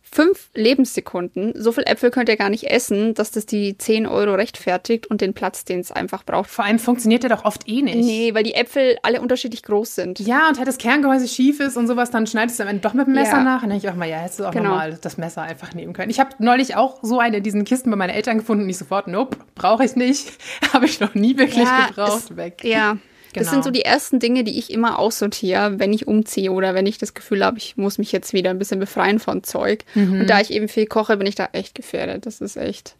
fünf 0.02 0.50
Lebenssekunden. 0.54 1.52
So 1.56 1.72
viel 1.72 1.84
Äpfel 1.84 2.10
könnt 2.10 2.28
ihr 2.28 2.36
gar 2.36 2.50
nicht 2.50 2.64
essen, 2.64 3.14
dass 3.14 3.30
das 3.30 3.46
die 3.46 3.78
10 3.78 4.06
Euro 4.06 4.34
rechtfertigt 4.34 5.06
und 5.06 5.20
den 5.20 5.34
Platz, 5.34 5.64
den 5.64 5.80
es 5.80 5.92
einfach 5.92 6.24
braucht. 6.24 6.50
Vor 6.50 6.64
allem 6.64 6.78
funktioniert 6.78 7.22
der 7.22 7.30
doch 7.30 7.44
oft 7.44 7.68
eh 7.68 7.82
nicht. 7.82 7.96
Nee, 7.96 8.34
weil 8.34 8.42
die 8.42 8.54
Äpfel 8.54 8.96
alle 9.02 9.20
unterschiedlich 9.20 9.62
groß 9.62 9.94
sind. 9.94 10.18
Ja, 10.20 10.48
und 10.48 10.58
halt 10.58 10.66
das 10.66 10.78
Kerngehäuse 10.78 11.28
schief 11.28 11.60
ist 11.60 11.76
und 11.76 11.86
sowas, 11.86 12.10
dann 12.10 12.26
schneidest 12.26 12.58
du 12.58 12.64
am 12.64 12.68
Ende 12.70 12.82
doch 12.82 12.94
mit 12.94 13.06
dem 13.06 13.14
Messer 13.14 13.38
ja. 13.38 13.44
nach. 13.44 13.62
Und 13.62 13.70
dann 13.70 13.70
denke 13.70 13.86
ich 13.86 13.92
auch 13.92 13.96
mal, 13.96 14.08
ja, 14.08 14.18
hättest 14.18 14.40
du 14.40 14.46
auch 14.46 14.52
genau. 14.52 14.70
nochmal 14.70 14.98
das 15.00 15.16
Messer 15.16 15.42
einfach 15.42 15.74
nehmen 15.74 15.92
können. 15.92 16.10
Ich 16.10 16.18
habe 16.18 16.30
neulich 16.38 16.76
auch 16.76 16.98
so 17.02 17.20
eine 17.20 17.36
in 17.36 17.42
diesen 17.42 17.64
Kisten 17.64 17.90
bei 17.90 17.96
meinen 17.96 18.10
Eltern 18.10 18.38
gefunden 18.38 18.64
und 18.64 18.70
ich 18.70 18.78
sofort, 18.78 19.06
nope, 19.06 19.36
brauche 19.54 19.84
ich 19.84 19.94
nicht. 19.94 20.32
habe 20.72 20.86
ich 20.86 20.98
noch 20.98 21.14
nie 21.14 21.36
wirklich 21.38 21.64
ja, 21.64 21.86
gebraucht. 21.86 22.30
Ist, 22.30 22.36
weg. 22.36 22.62
Ja, 22.64 22.96
Genau. 23.32 23.44
Das 23.44 23.50
sind 23.52 23.64
so 23.64 23.70
die 23.70 23.82
ersten 23.82 24.18
Dinge, 24.18 24.44
die 24.44 24.58
ich 24.58 24.70
immer 24.70 24.98
aussortiere, 24.98 25.78
wenn 25.78 25.92
ich 25.92 26.08
umziehe 26.08 26.50
oder 26.50 26.74
wenn 26.74 26.86
ich 26.86 26.98
das 26.98 27.14
Gefühl 27.14 27.44
habe, 27.44 27.58
ich 27.58 27.76
muss 27.76 27.98
mich 27.98 28.12
jetzt 28.12 28.32
wieder 28.32 28.50
ein 28.50 28.58
bisschen 28.58 28.80
befreien 28.80 29.18
von 29.18 29.44
Zeug. 29.44 29.84
Mhm. 29.94 30.20
Und 30.20 30.26
da 30.30 30.40
ich 30.40 30.50
eben 30.50 30.68
viel 30.68 30.86
koche, 30.86 31.16
bin 31.16 31.26
ich 31.26 31.36
da 31.36 31.48
echt 31.52 31.74
gefährdet. 31.74 32.26
Das 32.26 32.40
ist 32.40 32.56
echt. 32.56 32.96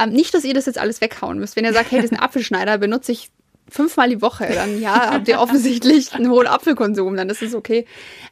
Ähm, 0.00 0.10
nicht, 0.10 0.32
dass 0.34 0.44
ihr 0.44 0.54
das 0.54 0.66
jetzt 0.66 0.78
alles 0.78 1.00
weghauen 1.00 1.38
müsst. 1.38 1.56
Wenn 1.56 1.64
ihr 1.64 1.72
sagt, 1.72 1.90
hey, 1.90 2.00
diesen 2.00 2.18
Apfelschneider 2.20 2.78
benutze 2.78 3.12
ich 3.12 3.30
fünfmal 3.68 4.10
die 4.10 4.20
Woche, 4.20 4.48
dann 4.52 4.80
ja, 4.80 5.12
habt 5.12 5.28
ihr 5.28 5.40
offensichtlich 5.40 6.12
einen 6.12 6.30
hohen 6.30 6.46
Apfelkonsum, 6.46 7.16
dann 7.16 7.30
ist 7.30 7.42
es 7.42 7.54
okay. 7.54 7.86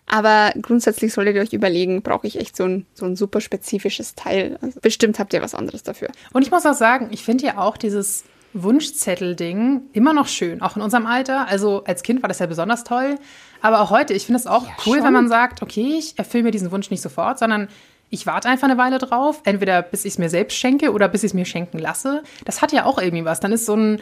Aber 0.06 0.52
grundsätzlich 0.60 1.12
solltet 1.12 1.36
ihr 1.36 1.42
euch 1.42 1.52
überlegen, 1.52 2.02
brauche 2.02 2.26
ich 2.26 2.38
echt 2.38 2.56
so 2.56 2.64
ein, 2.64 2.86
so 2.94 3.06
ein 3.06 3.16
super 3.16 3.40
spezifisches 3.40 4.14
Teil. 4.14 4.58
Also 4.60 4.80
bestimmt 4.80 5.18
habt 5.18 5.32
ihr 5.32 5.40
was 5.40 5.54
anderes 5.54 5.82
dafür. 5.82 6.08
Und 6.32 6.42
ich 6.42 6.50
muss 6.50 6.66
auch 6.66 6.74
sagen, 6.74 7.08
ich 7.10 7.24
finde 7.24 7.46
ja 7.46 7.58
auch 7.58 7.76
dieses 7.76 8.24
Wunschzettel-Ding 8.52 9.82
immer 9.92 10.12
noch 10.12 10.26
schön, 10.26 10.62
auch 10.62 10.76
in 10.76 10.82
unserem 10.82 11.06
Alter. 11.06 11.46
Also 11.48 11.84
als 11.84 12.02
Kind 12.02 12.22
war 12.22 12.28
das 12.28 12.38
ja 12.38 12.46
besonders 12.46 12.84
toll. 12.84 13.16
Aber 13.62 13.80
auch 13.80 13.90
heute, 13.90 14.14
ich 14.14 14.26
finde 14.26 14.40
es 14.40 14.46
auch 14.46 14.66
ja, 14.66 14.72
cool, 14.86 14.96
schon. 14.96 15.04
wenn 15.06 15.12
man 15.12 15.28
sagt, 15.28 15.62
okay, 15.62 15.96
ich 15.98 16.18
erfülle 16.18 16.44
mir 16.44 16.50
diesen 16.50 16.70
Wunsch 16.72 16.90
nicht 16.90 17.02
sofort, 17.02 17.38
sondern 17.38 17.68
ich 18.10 18.26
warte 18.26 18.48
einfach 18.48 18.68
eine 18.68 18.78
Weile 18.78 18.98
drauf, 18.98 19.40
entweder 19.44 19.82
bis 19.82 20.04
ich 20.04 20.14
es 20.14 20.18
mir 20.18 20.28
selbst 20.28 20.56
schenke 20.56 20.92
oder 20.92 21.08
bis 21.08 21.22
ich 21.22 21.30
es 21.30 21.34
mir 21.34 21.44
schenken 21.44 21.78
lasse. 21.78 22.22
Das 22.44 22.60
hat 22.60 22.72
ja 22.72 22.84
auch 22.84 22.98
irgendwie 22.98 23.24
was. 23.24 23.38
Dann 23.38 23.52
ist 23.52 23.66
so 23.66 23.76
ein, 23.76 24.00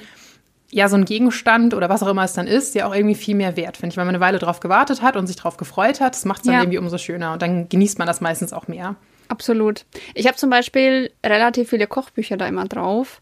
ja, 0.70 0.88
so 0.88 0.96
ein 0.96 1.04
Gegenstand 1.04 1.74
oder 1.74 1.90
was 1.90 2.02
auch 2.02 2.08
immer 2.08 2.24
es 2.24 2.32
dann 2.32 2.46
ist, 2.46 2.74
ja 2.74 2.86
auch 2.86 2.94
irgendwie 2.94 3.14
viel 3.14 3.34
mehr 3.34 3.56
wert, 3.56 3.76
finde 3.76 3.92
ich. 3.92 3.96
Wenn 3.98 4.06
man 4.06 4.14
eine 4.14 4.24
Weile 4.24 4.38
drauf 4.38 4.60
gewartet 4.60 5.02
hat 5.02 5.16
und 5.16 5.26
sich 5.26 5.36
drauf 5.36 5.58
gefreut 5.58 6.00
hat, 6.00 6.14
das 6.14 6.24
macht 6.24 6.40
es 6.40 6.46
dann 6.46 6.54
ja. 6.54 6.60
irgendwie 6.60 6.78
umso 6.78 6.96
schöner 6.96 7.34
und 7.34 7.42
dann 7.42 7.68
genießt 7.68 7.98
man 7.98 8.06
das 8.06 8.22
meistens 8.22 8.54
auch 8.54 8.66
mehr. 8.66 8.96
Absolut. 9.28 9.84
Ich 10.14 10.26
habe 10.26 10.36
zum 10.36 10.50
Beispiel 10.50 11.10
relativ 11.24 11.70
viele 11.70 11.86
Kochbücher 11.86 12.36
da 12.36 12.46
immer 12.46 12.66
drauf. 12.66 13.20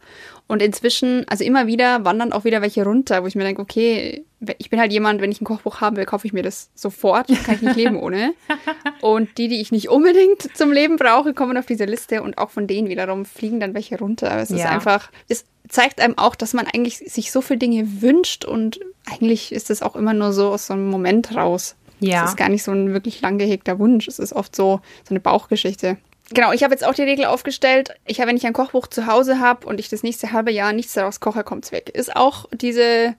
Und 0.49 0.63
inzwischen, 0.63 1.27
also 1.29 1.43
immer 1.43 1.67
wieder 1.67 2.05
wandern 2.05 2.33
auch 2.33 2.45
wieder 2.45 2.63
welche 2.63 2.85
runter, 2.85 3.23
wo 3.23 3.27
ich 3.27 3.35
mir 3.35 3.43
denke, 3.43 3.61
okay, 3.61 4.25
ich 4.59 4.71
bin 4.71 4.79
halt 4.79 4.93
jemand, 4.93 5.21
wenn 5.21 5.33
ich 5.33 5.41
ein 5.41 5.45
Kochbuch 5.45 5.81
haben 5.81 5.97
will, 5.97 6.05
kaufe 6.05 6.27
ich 6.27 6.33
mir 6.33 6.45
das 6.45 6.71
sofort, 6.77 7.27
kann 7.45 7.57
ich 7.57 7.63
nicht 7.63 7.77
leben 7.77 7.97
ohne. 7.97 8.33
Und 9.01 9.39
die, 9.39 9.49
die 9.49 9.61
ich 9.61 9.73
nicht 9.73 9.89
unbedingt 9.89 10.57
zum 10.57 10.71
Leben 10.71 10.97
brauche, 10.97 11.35
kommen 11.35 11.57
auf 11.57 11.67
diese 11.67 11.85
Liste 11.85 12.23
und 12.23 12.39
auch 12.39 12.51
von 12.51 12.67
denen 12.67 12.89
wiederum 12.89 13.25
fliegen 13.25 13.59
dann 13.59 13.75
welche 13.75 13.99
runter. 13.99 14.37
Es 14.39 14.51
ja. 14.51 14.57
ist 14.57 14.67
einfach, 14.67 15.11
es 15.29 15.45
zeigt 15.69 16.01
einem 16.01 16.17
auch, 16.17 16.37
dass 16.37 16.55
man 16.55 16.67
eigentlich 16.67 16.99
sich 16.99 17.33
so 17.33 17.41
viele 17.41 17.59
Dinge 17.59 18.01
wünscht 18.03 18.45
und 18.45 18.79
eigentlich 19.11 19.53
ist 19.53 19.71
es 19.71 19.83
auch 19.83 19.97
immer 19.97 20.15
nur 20.15 20.33
so 20.33 20.51
aus 20.51 20.69
so 20.69 20.75
einem 20.75 20.89
Moment 20.89 21.35
raus. 21.35 21.75
Ja. 22.01 22.25
Es 22.25 22.31
ist 22.31 22.37
gar 22.37 22.49
nicht 22.49 22.63
so 22.63 22.73
ein 22.73 22.93
wirklich 22.93 23.21
lang 23.21 23.39
gehegter 23.39 23.79
Wunsch. 23.79 24.09
Es 24.09 24.19
ist 24.19 24.33
oft 24.33 24.55
so, 24.55 24.81
so 25.05 25.11
eine 25.11 25.21
Bauchgeschichte. 25.21 25.97
Genau, 26.31 26.53
ich 26.53 26.65
habe 26.65 26.75
jetzt 26.75 26.85
auch 26.85 26.95
die 26.95 27.03
Regel 27.03 27.27
aufgestellt, 27.27 27.91
ich 28.05 28.19
habe, 28.21 28.31
wenn 28.31 28.37
ich 28.37 28.47
ein 28.47 28.53
Kochbuch 28.53 28.89
zu 28.89 29.07
Hause 29.07 29.39
habe 29.39 29.67
und 29.67 29.79
ich 29.79 29.89
das 29.89 30.03
nächste 30.03 30.33
halbe 30.33 30.51
Jahr 30.51 30.73
nichts 30.73 30.95
daraus 30.95 31.21
koche, 31.21 31.45
kommt 31.45 31.67
es 31.67 31.73
weg. 31.73 31.91
Ist 31.91 32.17
auch 32.17 32.47
diese, 32.53 33.15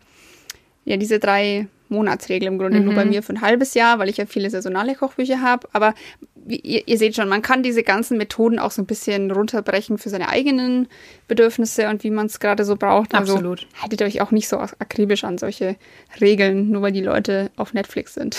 ja, 0.84 0.98
diese 0.98 1.18
drei 1.20 1.68
Monatsregel 1.88 2.50
im 2.50 2.58
Grunde 2.58 2.80
mhm. 2.80 2.86
nur 2.86 2.96
bei 2.96 3.06
mhm. 3.06 3.12
mir 3.12 3.24
für 3.24 3.34
ein 3.34 3.42
halbes 3.42 3.76
Jahr, 3.76 4.00
weil 4.00 4.10
ich 4.10 4.18
ja 4.18 4.26
viele 4.26 4.50
saisonale 4.50 4.94
Kochbücher 4.94 5.42
habe. 5.42 5.70
Aber 5.72 5.94
ihr, 6.48 6.88
ihr, 6.88 6.98
seht 6.98 7.16
schon, 7.16 7.30
man 7.30 7.42
kann 7.42 7.64
diese 7.64 7.84
ganzen 7.84 8.18
Methoden 8.18 8.60
auch 8.60 8.72
so 8.72 8.82
ein 8.82 8.86
bisschen 8.86 9.32
runterbrechen 9.32 9.98
für 9.98 10.10
seine 10.10 10.30
eigenen 10.30 10.88
Bedürfnisse 11.28 11.90
und 11.90 12.04
wie 12.04 12.10
man 12.10 12.28
es 12.28 12.40
gerade 12.40 12.66
so 12.66 12.76
braucht. 12.76 13.14
Also 13.14 13.34
Absolut. 13.34 13.68
Haltet 13.82 14.02
euch 14.02 14.22
auch 14.22 14.32
nicht 14.32 14.48
so 14.48 14.58
akribisch 14.58 15.24
an 15.24 15.38
solche 15.38 15.76
Regeln, 16.20 16.70
nur 16.70 16.82
weil 16.82 16.92
die 16.92 17.02
Leute 17.02 17.52
auf 17.56 17.74
Netflix 17.74 18.14
sind. 18.14 18.38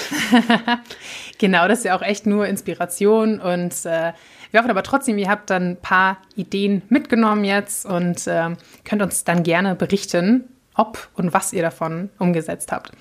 genau, 1.38 1.68
das 1.68 1.78
ist 1.80 1.84
ja 1.84 1.96
auch 1.96 2.02
echt 2.02 2.26
nur 2.26 2.46
Inspiration 2.46 3.40
und 3.40 3.74
äh, 3.84 4.12
wir 4.50 4.60
hoffen 4.60 4.70
aber 4.70 4.82
trotzdem, 4.82 5.18
ihr 5.18 5.28
habt 5.28 5.50
dann 5.50 5.72
ein 5.72 5.76
paar 5.76 6.18
Ideen 6.34 6.82
mitgenommen 6.88 7.44
jetzt 7.44 7.84
und 7.84 8.26
äh, 8.26 8.56
könnt 8.84 9.02
uns 9.02 9.24
dann 9.24 9.42
gerne 9.42 9.74
berichten, 9.74 10.44
ob 10.74 11.08
und 11.14 11.34
was 11.34 11.52
ihr 11.52 11.62
davon 11.62 12.08
umgesetzt 12.18 12.72
habt. 12.72 12.92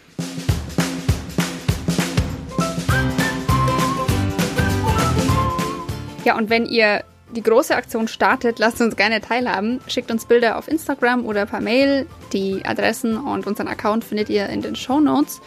Ja, 6.28 6.36
und 6.36 6.50
wenn 6.50 6.66
ihr 6.66 7.06
die 7.34 7.42
große 7.42 7.74
Aktion 7.74 8.10
startet, 8.10 8.60
lasst 8.60 8.82
uns 8.82 8.98
gerne 8.98 9.22
teilhaben. 9.22 9.80
Schickt 9.88 10.12
uns 10.12 10.26
Bilder 10.26 10.58
auf 10.58 10.68
Instagram 10.68 11.26
oder 11.26 11.46
per 11.46 11.62
Mail. 11.62 12.06
Die 12.34 12.66
Adressen 12.66 13.16
und 13.16 13.48
unseren 13.48 13.70
Account 13.70 14.04
findet 14.04 14.28
ihr 14.28 14.50
in 14.50 14.62
den 14.62 14.76
Show 14.76 15.00
Notes. 15.00 15.40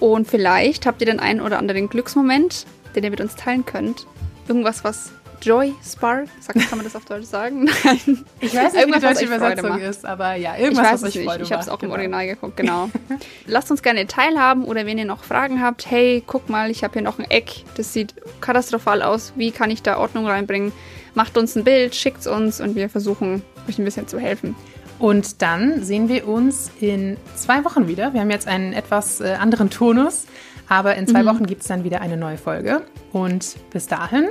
Und 0.00 0.28
vielleicht 0.28 0.84
habt 0.84 1.00
ihr 1.00 1.06
den 1.06 1.18
einen 1.18 1.40
oder 1.40 1.58
anderen 1.58 1.88
Glücksmoment, 1.88 2.66
den 2.94 3.04
ihr 3.04 3.10
mit 3.10 3.22
uns 3.22 3.36
teilen 3.36 3.64
könnt. 3.64 4.06
Irgendwas, 4.48 4.84
was 4.84 5.12
Joy 5.42 5.74
Spark, 5.84 6.28
kann 6.46 6.78
man 6.78 6.84
das 6.84 6.94
auf 6.94 7.04
Deutsch 7.04 7.26
sagen? 7.26 7.64
Nein. 7.84 8.24
Ich 8.40 8.54
weiß 8.54 8.72
nicht, 8.74 8.86
wie 8.86 8.92
die 8.92 9.00
deutsche 9.00 9.24
Übersetzung 9.24 9.78
ist, 9.78 10.04
aber 10.04 10.34
ja, 10.34 10.56
irgendwas, 10.56 10.86
ich 10.86 10.92
weiß 10.92 11.02
was 11.02 11.08
euch 11.08 11.14
nicht. 11.16 11.26
Freude 11.26 11.44
Ich 11.44 11.52
habe 11.52 11.62
es 11.62 11.68
auch 11.68 11.78
genau. 11.78 11.94
im 11.94 11.98
Original 11.98 12.26
geguckt, 12.26 12.56
genau. 12.56 12.90
Lasst 13.46 13.70
uns 13.70 13.82
gerne 13.82 14.06
teilhaben 14.06 14.64
oder 14.64 14.86
wenn 14.86 14.98
ihr 14.98 15.04
noch 15.04 15.24
Fragen 15.24 15.60
habt, 15.60 15.90
hey, 15.90 16.22
guck 16.26 16.48
mal, 16.48 16.70
ich 16.70 16.84
habe 16.84 16.94
hier 16.94 17.02
noch 17.02 17.18
ein 17.18 17.28
Eck, 17.28 17.64
das 17.76 17.92
sieht 17.92 18.14
katastrophal 18.40 19.02
aus, 19.02 19.32
wie 19.36 19.50
kann 19.50 19.70
ich 19.70 19.82
da 19.82 19.98
Ordnung 19.98 20.26
reinbringen? 20.26 20.72
Macht 21.14 21.36
uns 21.36 21.56
ein 21.56 21.64
Bild, 21.64 21.94
schickt 21.94 22.20
es 22.20 22.26
uns 22.26 22.60
und 22.60 22.74
wir 22.74 22.88
versuchen, 22.88 23.42
euch 23.68 23.78
ein 23.78 23.84
bisschen 23.84 24.08
zu 24.08 24.18
helfen. 24.18 24.54
Und 24.98 25.42
dann 25.42 25.82
sehen 25.82 26.08
wir 26.08 26.28
uns 26.28 26.70
in 26.80 27.16
zwei 27.34 27.64
Wochen 27.64 27.88
wieder. 27.88 28.14
Wir 28.14 28.20
haben 28.20 28.30
jetzt 28.30 28.46
einen 28.46 28.72
etwas 28.72 29.20
äh, 29.20 29.32
anderen 29.32 29.68
Turnus, 29.68 30.26
aber 30.68 30.94
in 30.94 31.08
zwei 31.08 31.24
mhm. 31.24 31.26
Wochen 31.26 31.46
gibt 31.46 31.62
es 31.62 31.68
dann 31.68 31.82
wieder 31.82 32.00
eine 32.00 32.16
neue 32.16 32.38
Folge. 32.38 32.82
Und 33.12 33.56
bis 33.70 33.88
dahin 33.88 34.28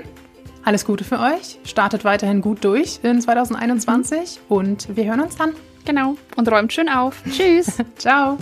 alles 0.63 0.85
Gute 0.85 1.03
für 1.03 1.19
euch. 1.19 1.59
Startet 1.63 2.03
weiterhin 2.03 2.41
gut 2.41 2.63
durch 2.63 2.99
in 3.03 3.21
2021 3.21 4.39
und 4.49 4.95
wir 4.95 5.05
hören 5.05 5.21
uns 5.21 5.35
dann. 5.35 5.53
Genau. 5.85 6.15
Und 6.35 6.49
räumt 6.49 6.71
schön 6.73 6.89
auf. 6.89 7.21
Tschüss. 7.29 7.77
Ciao. 7.97 8.37